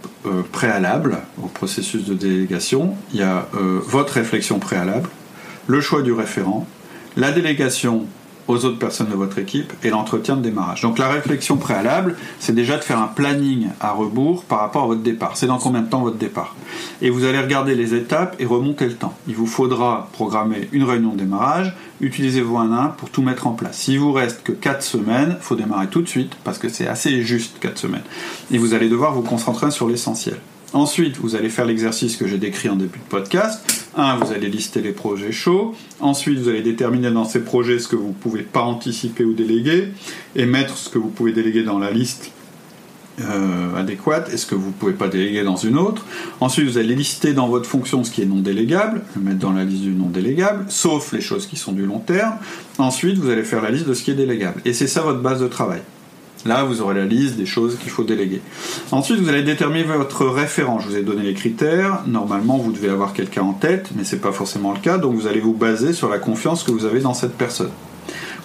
[0.52, 2.96] préalables au processus de délégation.
[3.14, 5.08] Il y a votre réflexion préalable,
[5.68, 6.66] le choix du référent,
[7.16, 8.08] la délégation
[8.50, 10.82] aux autres personnes de votre équipe et l'entretien de démarrage.
[10.82, 14.88] Donc la réflexion préalable, c'est déjà de faire un planning à rebours par rapport à
[14.88, 15.38] votre départ.
[15.38, 16.56] C'est dans combien de temps votre départ
[17.02, 19.14] Et vous allez regarder les étapes et remonter le temps.
[19.28, 23.46] Il vous faudra programmer une réunion de démarrage, utilisez vos 1 1 pour tout mettre
[23.46, 23.78] en place.
[23.78, 26.88] S'il vous reste que 4 semaines, il faut démarrer tout de suite parce que c'est
[26.88, 28.04] assez juste 4 semaines.
[28.52, 30.40] Et vous allez devoir vous concentrer sur l'essentiel.
[30.74, 33.90] Ensuite, vous allez faire l'exercice que j'ai décrit en début de podcast.
[33.98, 35.74] Un, vous allez lister les projets chauds.
[36.00, 39.34] Ensuite, vous allez déterminer dans ces projets ce que vous ne pouvez pas anticiper ou
[39.34, 39.88] déléguer
[40.36, 42.32] et mettre ce que vous pouvez déléguer dans la liste
[43.22, 46.06] euh, adéquate et ce que vous ne pouvez pas déléguer dans une autre.
[46.40, 49.54] Ensuite, vous allez lister dans votre fonction ce qui est non délégable, le mettre dans
[49.54, 52.36] la liste du non délégable, sauf les choses qui sont du long terme.
[52.78, 54.62] Ensuite, vous allez faire la liste de ce qui est délégable.
[54.66, 55.82] Et c'est ça votre base de travail.
[56.46, 58.42] Là, vous aurez la liste des choses qu'il faut déléguer.
[58.92, 60.80] Ensuite, vous allez déterminer votre référent.
[60.80, 62.02] Je vous ai donné les critères.
[62.08, 64.98] Normalement, vous devez avoir quelqu'un en tête, mais ce n'est pas forcément le cas.
[64.98, 67.72] Donc, vous allez vous baser sur la confiance que vous avez dans cette personne.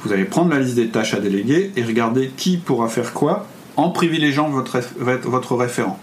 [0.04, 3.46] Vous allez prendre la liste des tâches à déléguer et regarder qui pourra faire quoi
[3.76, 5.98] en privilégiant votre, votre référent.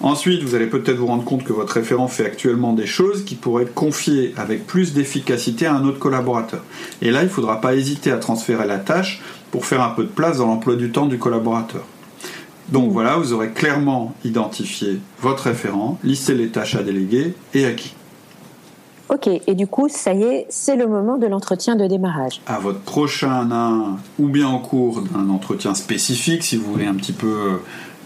[0.00, 3.36] Ensuite, vous allez peut-être vous rendre compte que votre référent fait actuellement des choses qui
[3.36, 6.62] pourraient être confiées avec plus d'efficacité à un autre collaborateur.
[7.02, 9.20] Et là, il ne faudra pas hésiter à transférer la tâche
[9.52, 11.84] pour faire un peu de place dans l'emploi du temps du collaborateur.
[12.70, 17.72] Donc voilà, vous aurez clairement identifié votre référent, listé les tâches à déléguer et à
[17.72, 17.94] qui.
[19.12, 22.40] Ok, et du coup, ça y est, c'est le moment de l'entretien de démarrage.
[22.46, 23.46] À votre prochain
[24.18, 27.56] ou bien en cours d'un entretien spécifique, si vous voulez un petit peu euh,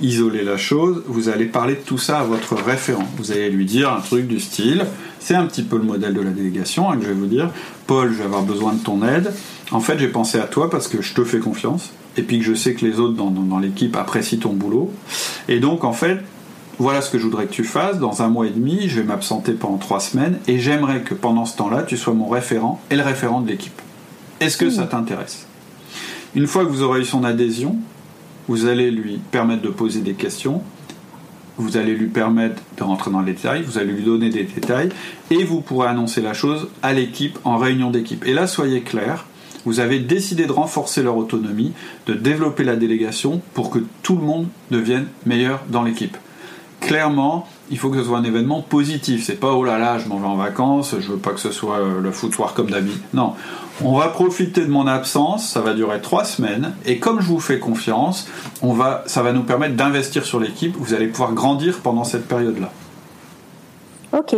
[0.00, 3.06] isoler la chose, vous allez parler de tout ça à votre référent.
[3.18, 4.84] Vous allez lui dire un truc du style,
[5.20, 7.50] c'est un petit peu le modèle de la délégation, hein, que je vais vous dire,
[7.86, 9.32] Paul, je vais avoir besoin de ton aide.
[9.70, 12.44] En fait, j'ai pensé à toi parce que je te fais confiance et puis que
[12.44, 14.90] je sais que les autres dans, l'équipe apprécient ton boulot.
[15.48, 16.18] Et donc, en fait,
[16.78, 17.98] voilà ce que je voudrais que tu fasses.
[17.98, 21.46] Dans un mois et demi, je vais m'absenter pendant trois semaines et j'aimerais que pendant
[21.46, 23.80] ce temps-là, tu sois mon référent et le référent de l'équipe.
[24.40, 25.46] Est-ce que ça t'intéresse?
[26.34, 27.76] Une fois que vous aurez eu son adhésion,
[28.48, 30.62] vous allez lui permettre de poser des questions,
[31.56, 34.90] vous allez lui permettre de rentrer dans les détails, vous allez lui donner des détails
[35.30, 38.26] et vous pourrez annoncer la chose à l'équipe en réunion d'équipe.
[38.26, 39.24] Et là, soyez clair,
[39.66, 41.72] Vous avez décidé de renforcer leur autonomie,
[42.06, 46.16] de développer la délégation pour que tout le monde devienne meilleur dans l'équipe.
[46.86, 49.24] Clairement, il faut que ce soit un événement positif.
[49.24, 51.50] C'est pas oh là là, je m'en vais en vacances, je veux pas que ce
[51.50, 53.02] soit euh, le foutoir comme d'habitude.
[53.12, 53.32] Non,
[53.82, 57.40] on va profiter de mon absence, ça va durer trois semaines, et comme je vous
[57.40, 58.28] fais confiance,
[59.06, 60.76] ça va nous permettre d'investir sur l'équipe.
[60.78, 62.70] Vous allez pouvoir grandir pendant cette période-là.
[64.16, 64.34] Ok.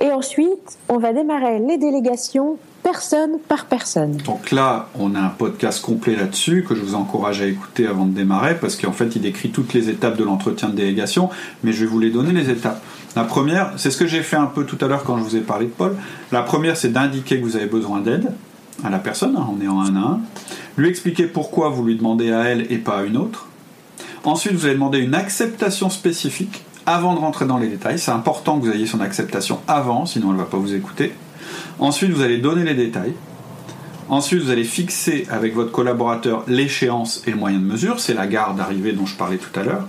[0.00, 4.16] Et ensuite, on va démarrer les délégations personne par personne.
[4.18, 8.06] Donc là, on a un podcast complet là-dessus que je vous encourage à écouter avant
[8.06, 11.30] de démarrer parce qu'en fait, il décrit toutes les étapes de l'entretien de délégation,
[11.62, 12.82] mais je vais vous les donner les étapes.
[13.14, 15.36] La première, c'est ce que j'ai fait un peu tout à l'heure quand je vous
[15.36, 15.96] ai parlé de Paul.
[16.32, 18.32] La première, c'est d'indiquer que vous avez besoin d'aide
[18.84, 20.20] à la personne, hein, on est en un à un.
[20.76, 23.46] Lui expliquer pourquoi vous lui demandez à elle et pas à une autre.
[24.24, 27.98] Ensuite, vous allez demander une acceptation spécifique avant de rentrer dans les détails.
[27.98, 31.12] C'est important que vous ayez son acceptation avant, sinon elle ne va pas vous écouter.
[31.78, 33.14] Ensuite, vous allez donner les détails.
[34.08, 38.00] Ensuite, vous allez fixer avec votre collaborateur l'échéance et le moyen de mesure.
[38.00, 39.86] C'est la gare d'arrivée dont je parlais tout à l'heure.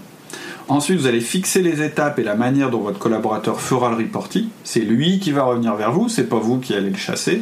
[0.70, 4.48] Ensuite, vous allez fixer les étapes et la manière dont votre collaborateur fera le reporting.
[4.64, 7.42] C'est lui qui va revenir vers vous, c'est pas vous qui allez le chasser.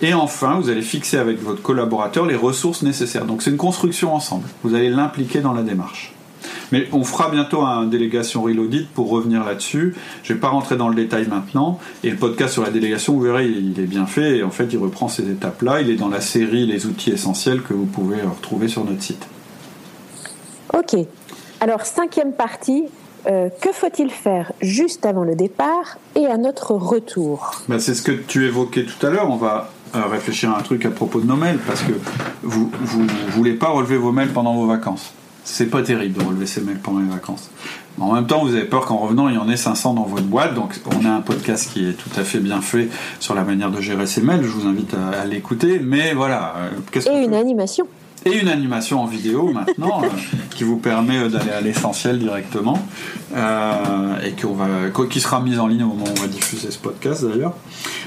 [0.00, 3.24] Et enfin, vous allez fixer avec votre collaborateur les ressources nécessaires.
[3.24, 4.48] Donc c'est une construction ensemble.
[4.64, 6.12] Vous allez l'impliquer dans la démarche.
[6.72, 9.94] Mais on fera bientôt un délégation Reloaded pour revenir là-dessus.
[10.22, 11.78] Je ne vais pas rentrer dans le détail maintenant.
[12.02, 14.38] Et le podcast sur la délégation, vous verrez, il est bien fait.
[14.38, 15.82] Et en fait, il reprend ces étapes-là.
[15.82, 19.26] Il est dans la série Les outils essentiels que vous pouvez retrouver sur notre site.
[20.72, 20.96] Ok.
[21.60, 22.84] Alors, cinquième partie,
[23.26, 27.62] euh, que faut-il faire juste avant le départ et à notre retour?
[27.68, 29.30] Ben, C'est ce que tu évoquais tout à l'heure.
[29.30, 31.92] On va euh, réfléchir à un truc à propos de nos mails parce que
[32.42, 35.12] vous ne voulez pas relever vos mails pendant vos vacances
[35.44, 37.50] c'est pas terrible de relever ses mails pendant les vacances.
[38.00, 40.24] En même temps, vous avez peur qu'en revenant, il y en ait 500 dans votre
[40.24, 40.54] boîte.
[40.54, 42.88] Donc, on a un podcast qui est tout à fait bien fait
[43.20, 44.42] sur la manière de gérer ses mails.
[44.42, 45.78] Je vous invite à, l'écouter.
[45.78, 46.54] Mais voilà.
[46.56, 47.86] Euh, Et une animation
[48.24, 50.08] et une animation en vidéo maintenant euh,
[50.54, 52.78] qui vous permet euh, d'aller à l'essentiel directement
[53.34, 54.34] euh, et
[55.08, 57.54] qui sera mise en ligne au moment où on va diffuser ce podcast d'ailleurs.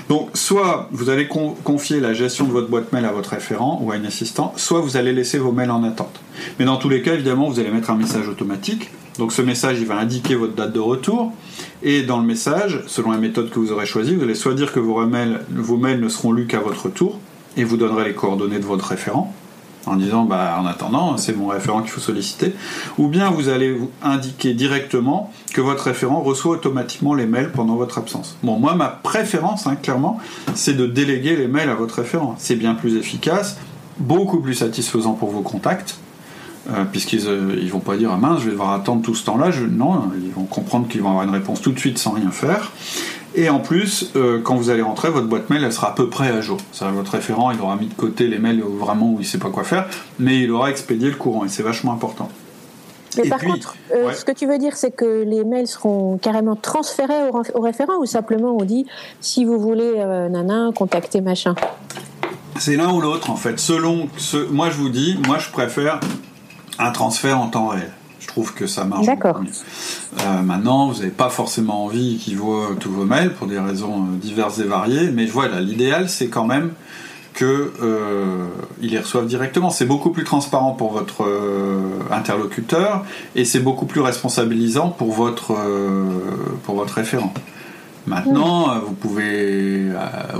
[0.09, 3.91] Donc soit vous allez confier la gestion de votre boîte mail à votre référent ou
[3.91, 6.21] à un assistant, soit vous allez laisser vos mails en attente.
[6.59, 8.91] Mais dans tous les cas, évidemment, vous allez mettre un message automatique.
[9.17, 11.33] Donc ce message, il va indiquer votre date de retour.
[11.81, 14.71] Et dans le message, selon la méthode que vous aurez choisie, vous allez soit dire
[14.71, 17.19] que vos mails, vos mails ne seront lus qu'à votre retour,
[17.57, 19.33] et vous donnerez les coordonnées de votre référent,
[19.85, 22.53] en disant bah, en attendant c'est mon référent qu'il faut solliciter
[22.97, 27.75] ou bien vous allez vous indiquer directement que votre référent reçoit automatiquement les mails pendant
[27.75, 28.37] votre absence.
[28.43, 30.19] Bon moi ma préférence hein, clairement
[30.53, 32.35] c'est de déléguer les mails à votre référent.
[32.37, 33.57] C'est bien plus efficace,
[33.99, 35.97] beaucoup plus satisfaisant pour vos contacts.
[36.67, 39.23] Euh, puisqu'ils euh, ils vont pas dire ah mince je vais devoir attendre tout ce
[39.25, 42.31] temps-là non ils vont comprendre qu'ils vont avoir une réponse tout de suite sans rien
[42.31, 42.71] faire
[43.35, 46.09] et en plus, euh, quand vous allez rentrer, votre boîte mail, elle sera à peu
[46.09, 46.57] près à jour.
[46.79, 49.49] Votre référent, il aura mis de côté les mails vraiment où il ne sait pas
[49.49, 49.87] quoi faire,
[50.19, 52.29] mais il aura expédié le courant, et c'est vachement important.
[53.17, 56.55] Mais par contre, euh, ce que tu veux dire, c'est que les mails seront carrément
[56.55, 58.85] transférés au, référent ou simplement on dit
[59.21, 61.55] si vous voulez, euh, nana, contactez machin?
[62.57, 63.59] C'est l'un ou l'autre en fait.
[63.59, 65.99] Selon ce, moi je vous dis, moi je préfère
[66.79, 67.91] un transfert en temps réel.
[68.25, 69.39] Je trouve que ça marche D'accord.
[70.21, 74.01] Euh, maintenant, vous n'avez pas forcément envie qu'ils voient tous vos mails pour des raisons
[74.01, 76.71] euh, diverses et variées, mais voilà, l'idéal c'est quand même
[77.37, 78.47] qu'ils euh,
[78.81, 79.69] les reçoivent directement.
[79.69, 83.05] C'est beaucoup plus transparent pour votre euh, interlocuteur
[83.35, 85.55] et c'est beaucoup plus responsabilisant pour votre,
[86.63, 87.33] pour votre référent.
[88.07, 89.87] Maintenant, vous pouvez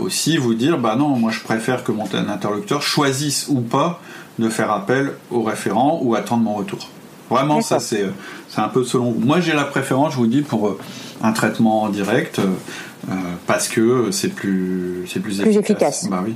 [0.01, 3.99] aussi vous dire, bah non, moi je préfère que mon interlocuteur choisisse ou pas
[4.39, 6.89] de faire appel au référent ou attendre mon retour.
[7.29, 8.05] Vraiment, ça, c'est,
[8.49, 9.19] c'est un peu selon vous.
[9.19, 10.77] Moi, j'ai la préférence, je vous dis, pour euh,
[11.23, 13.13] un traitement en direct, euh,
[13.47, 16.07] parce que c'est plus, c'est plus, efficace.
[16.09, 16.35] Bah oui.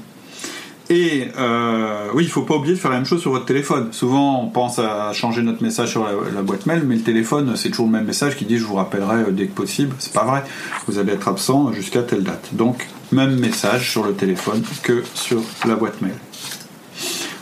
[0.91, 3.89] Et euh, oui, il faut pas oublier de faire la même chose sur votre téléphone.
[3.91, 7.69] Souvent, on pense à changer notre message sur la, boîte mail, mais le téléphone, c'est
[7.69, 9.95] toujours le même message qui dit je vous rappellerai dès que possible.
[9.99, 10.43] C'est pas vrai.
[10.87, 12.49] Vous allez être absent jusqu'à telle date.
[12.53, 16.15] Donc, même message sur le téléphone que sur la boîte mail.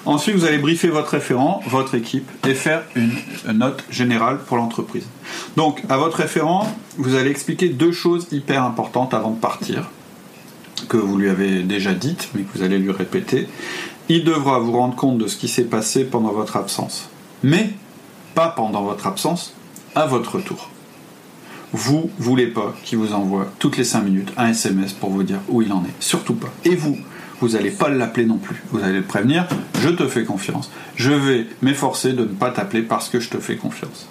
[0.08, 3.12] Ensuite, vous allez briefer votre référent, votre équipe, et faire une
[3.52, 5.06] note générale pour l'entreprise.
[5.58, 6.66] Donc, à votre référent,
[6.98, 9.90] vous allez expliquer deux choses hyper importantes avant de partir,
[10.88, 13.50] que vous lui avez déjà dites, mais que vous allez lui répéter.
[14.08, 17.10] Il devra vous rendre compte de ce qui s'est passé pendant votre absence.
[17.44, 17.72] Mais
[18.34, 19.54] pas pendant votre absence,
[19.94, 20.70] à votre retour.
[21.74, 25.40] Vous voulez pas qu'il vous envoie toutes les 5 minutes un SMS pour vous dire
[25.50, 26.02] où il en est.
[26.02, 26.48] Surtout pas.
[26.64, 26.98] Et vous,
[27.40, 28.62] vous n'allez pas l'appeler non plus.
[28.72, 29.48] Vous allez le prévenir,
[29.82, 30.72] je te fais confiance.
[30.96, 34.08] Je vais m'efforcer de ne pas t'appeler parce que je te fais confiance.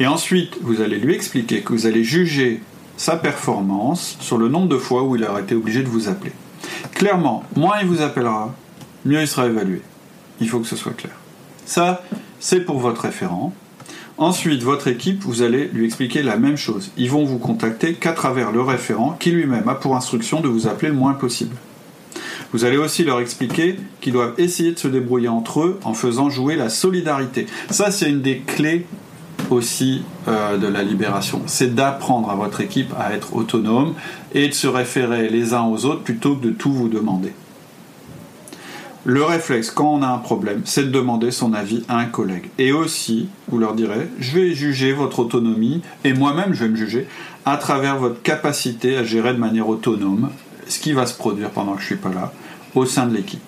[0.00, 2.60] Et ensuite, vous allez lui expliquer que vous allez juger
[2.96, 6.32] sa performance sur le nombre de fois où il aura été obligé de vous appeler.
[6.92, 8.54] Clairement, moins il vous appellera,
[9.04, 9.82] mieux il sera évalué.
[10.40, 11.14] Il faut que ce soit clair.
[11.64, 12.02] Ça,
[12.40, 13.54] c'est pour votre référent.
[14.18, 16.90] Ensuite, votre équipe, vous allez lui expliquer la même chose.
[16.96, 20.66] Ils vont vous contacter qu'à travers le référent qui lui-même a pour instruction de vous
[20.66, 21.54] appeler le moins possible.
[22.56, 26.30] Vous allez aussi leur expliquer qu'ils doivent essayer de se débrouiller entre eux en faisant
[26.30, 27.44] jouer la solidarité.
[27.68, 28.86] Ça, c'est une des clés
[29.50, 31.42] aussi euh, de la libération.
[31.44, 33.92] C'est d'apprendre à votre équipe à être autonome
[34.32, 37.34] et de se référer les uns aux autres plutôt que de tout vous demander.
[39.04, 42.48] Le réflexe, quand on a un problème, c'est de demander son avis à un collègue.
[42.56, 46.76] Et aussi, vous leur direz, je vais juger votre autonomie, et moi-même je vais me
[46.76, 47.06] juger,
[47.44, 50.30] à travers votre capacité à gérer de manière autonome
[50.68, 52.32] ce qui va se produire pendant que je ne suis pas là,
[52.76, 53.40] au sein de l'équipe.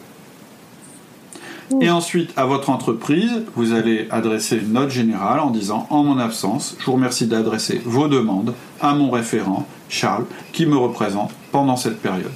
[1.81, 6.19] Et ensuite, à votre entreprise, vous allez adresser une note générale en disant En mon
[6.19, 11.77] absence, je vous remercie d'adresser vos demandes à mon référent, Charles, qui me représente pendant
[11.77, 12.33] cette période.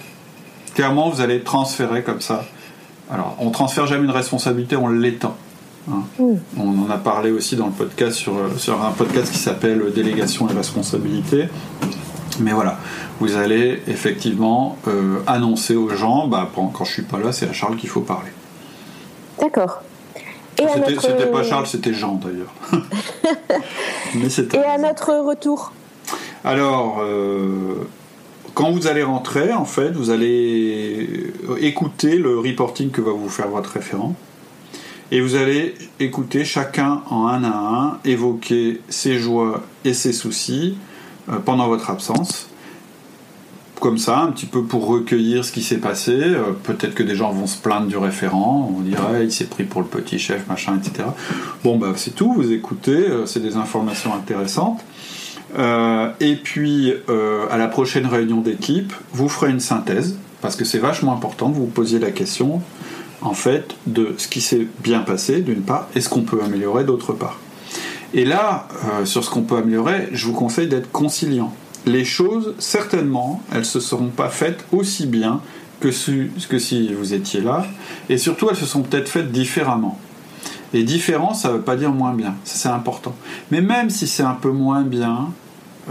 [0.75, 2.45] Clairement, vous allez transférer comme ça.
[3.11, 5.37] Alors, on transfère jamais une responsabilité, on l'étend.
[5.91, 6.03] Hein.
[6.19, 10.49] On en a parlé aussi dans le podcast sur, sur un podcast qui s'appelle Délégation
[10.49, 11.49] et responsabilité.
[12.41, 12.79] Mais voilà,
[13.23, 17.53] vous allez effectivement euh, annoncer aux gens, bah, quand je suis pas là, c'est à
[17.53, 18.33] Charles qu'il faut parler.
[19.41, 19.83] D'accord.
[20.59, 22.53] C'était pas Charles, c'était Jean d'ailleurs.
[24.55, 25.73] Et à notre retour?
[26.43, 27.89] Alors, euh,
[28.55, 33.49] quand vous allez rentrer, en fait, vous allez écouter le reporting que va vous faire
[33.49, 34.17] votre référent.
[35.13, 40.77] Et vous allez écouter chacun en un à un évoquer ses joies et ses soucis
[41.29, 42.49] euh, pendant votre absence
[43.83, 46.13] comme ça, un petit peu pour recueillir ce qui s'est passé.
[46.13, 49.65] Euh, peut-être que des gens vont se plaindre du référent, on dirait il s'est pris
[49.65, 51.09] pour le petit chef, machin, etc.
[51.65, 54.85] Bon, bah c'est tout, vous écoutez, euh, c'est des informations intéressantes.
[55.59, 56.95] Euh, et puis,
[57.51, 61.57] à la prochaine réunion d'équipe, vous ferez une synthèse, parce que c'est vachement important que
[61.57, 62.63] vous vous posiez la question,
[63.21, 66.85] en fait, de ce qui s'est bien passé, d'une part, et ce qu'on peut améliorer,
[66.85, 67.39] d'autre part.
[68.15, 68.69] Et là,
[69.05, 71.53] sur ce qu'on peut améliorer, je vous conseille d'être conciliant
[71.87, 75.41] les choses, certainement, elles ne se seront pas faites aussi bien
[75.81, 77.67] que, si vous étiez là,
[78.09, 79.99] et surtout, elles se sont peut-être faites différemment.
[80.75, 83.15] Et différent, ça ne veut pas dire moins bien, c'est important.
[83.51, 85.33] Mais même si c'est un peu moins bien,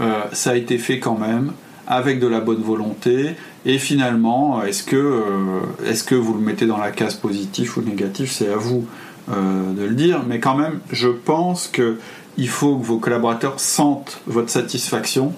[0.00, 1.52] euh, ça a été fait quand même,
[1.86, 3.36] avec de la bonne volonté,
[3.66, 8.48] et finalement, est-ce que, euh, vous le mettez dans la case positif ou négatif, c'est
[8.48, 8.86] à vous
[9.30, 14.20] euh, de le dire, mais quand même, je pense qu'il faut que vos collaborateurs sentent
[14.26, 15.32] votre satisfaction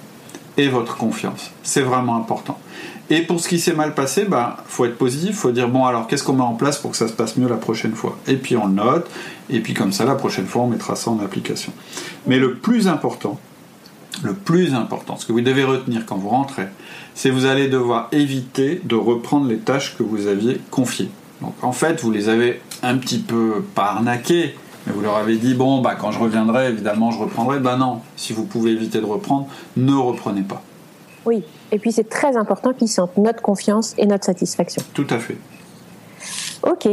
[0.57, 1.51] et votre confiance.
[1.63, 2.59] C'est vraiment important.
[3.11, 5.85] Et pour ce qui s'est mal passé, il bah, faut être positif, faut dire bon
[5.85, 8.17] alors qu'est-ce qu'on met en place pour que ça se passe mieux la prochaine fois?
[8.27, 9.11] Et puis on le note,
[9.51, 11.73] et puis comme ça la prochaine fois on mettra ça en application.
[12.27, 13.39] Mais le plus important,
[14.23, 16.67] le plus important, ce que vous devez retenir quand vous rentrez,
[17.15, 21.11] c'est vous allez devoir éviter de reprendre les tâches que vous aviez confiées.
[21.43, 24.57] Donc en fait vous les avez un petit peu pas arnaquées,
[24.87, 27.59] mais vous leur avez dit, bon, bah, quand je reviendrai, évidemment, je reprendrai.
[27.59, 30.63] Ben non, si vous pouvez éviter de reprendre, ne reprenez pas.
[31.25, 34.83] Oui, et puis c'est très important qu'ils sentent notre confiance et notre satisfaction.
[34.93, 35.39] Tout à fait.
[36.63, 36.89] Ok.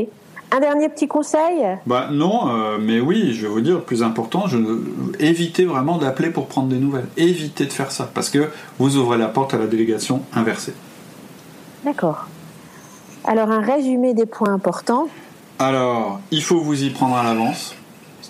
[0.54, 1.66] Un dernier petit conseil?
[1.86, 4.58] Bah, Non, euh, mais oui, je vais vous dire, le plus important, je...
[5.20, 7.08] évitez vraiment d'appeler pour prendre des nouvelles.
[7.16, 10.74] Évitez de faire ça, parce que vous ouvrez la porte à la délégation inversée.
[11.86, 12.28] D'accord.
[13.24, 15.08] Alors, un résumé des points importants.
[15.58, 17.76] Alors, il faut vous y prendre à l'avance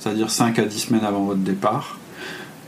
[0.01, 1.97] c'est-à-dire 5 à 10 semaines avant votre départ.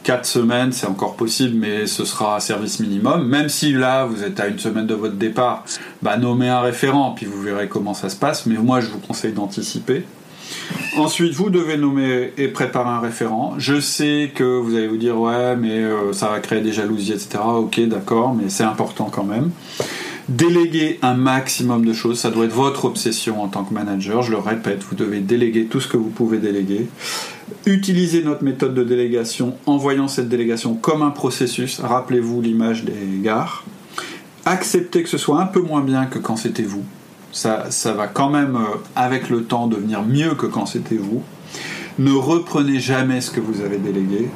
[0.04, 3.28] 4 semaines, c'est encore possible, mais ce sera un service minimum.
[3.28, 5.64] Même si là, vous êtes à une semaine de votre départ,
[6.02, 8.46] bah, nommez un référent, puis vous verrez comment ça se passe.
[8.46, 10.06] Mais moi, je vous conseille d'anticiper.
[10.96, 13.56] Ensuite, vous devez nommer et préparer un référent.
[13.58, 17.14] Je sais que vous allez vous dire, ouais, mais euh, ça va créer des jalousies,
[17.14, 17.40] etc.
[17.46, 19.50] Ok, d'accord, mais c'est important quand même.
[20.30, 24.22] Déléguer un maximum de choses, ça doit être votre obsession en tant que manager.
[24.22, 26.88] Je le répète, vous devez déléguer tout ce que vous pouvez déléguer.
[27.66, 31.82] Utilisez notre méthode de délégation en voyant cette délégation comme un processus.
[31.82, 33.66] Rappelez-vous l'image des gares.
[34.46, 36.84] Acceptez que ce soit un peu moins bien que quand c'était vous.
[37.34, 41.22] Ça, ça va quand même, euh, avec le temps, devenir mieux que quand c'était vous.
[42.00, 44.30] Ne reprenez jamais ce que vous avez délégué.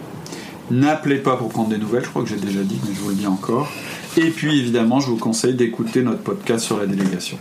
[0.70, 3.10] N'appelez pas pour prendre des nouvelles, je crois que j'ai déjà dit, mais je vous
[3.10, 3.72] le dis encore.
[4.18, 7.38] Et puis évidemment, je vous conseille d'écouter notre podcast sur la délégation.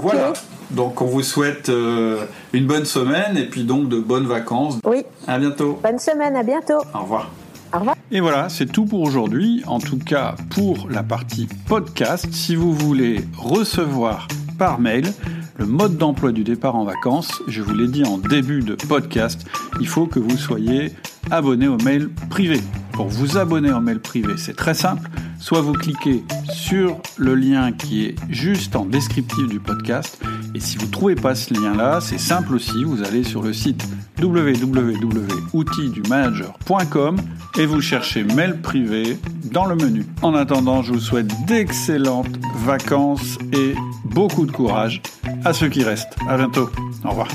[0.00, 0.32] Voilà.
[0.70, 4.78] Donc on vous souhaite euh, une bonne semaine et puis donc de bonnes vacances.
[4.84, 5.02] Oui.
[5.26, 5.80] À bientôt.
[5.82, 6.78] Bonne semaine, à bientôt.
[6.94, 7.30] Au revoir.
[7.74, 7.96] Au revoir.
[8.12, 9.64] Et voilà, c'est tout pour aujourd'hui.
[9.66, 15.12] En tout cas, pour la partie podcast, si vous voulez recevoir par mail
[15.56, 19.44] le mode d'emploi du départ en vacances, je vous l'ai dit en début de podcast,
[19.80, 20.92] il faut que vous soyez
[21.30, 22.60] abonné au mail privé.
[22.96, 25.10] Pour vous abonner au mail privé, c'est très simple.
[25.38, 30.18] Soit vous cliquez sur le lien qui est juste en descriptif du podcast
[30.54, 33.52] Et si vous ne trouvez pas ce lien-là, c'est simple aussi, vous allez sur le
[33.52, 33.86] site
[34.20, 37.16] www.outildumanager.com
[37.58, 39.18] et vous cherchez mail privé
[39.52, 40.06] dans le menu.
[40.22, 43.74] En attendant, je vous souhaite d'excellentes vacances et
[44.04, 45.02] beaucoup de courage
[45.44, 46.16] à ceux qui restent.
[46.28, 46.70] À bientôt.
[47.04, 47.28] Au revoir.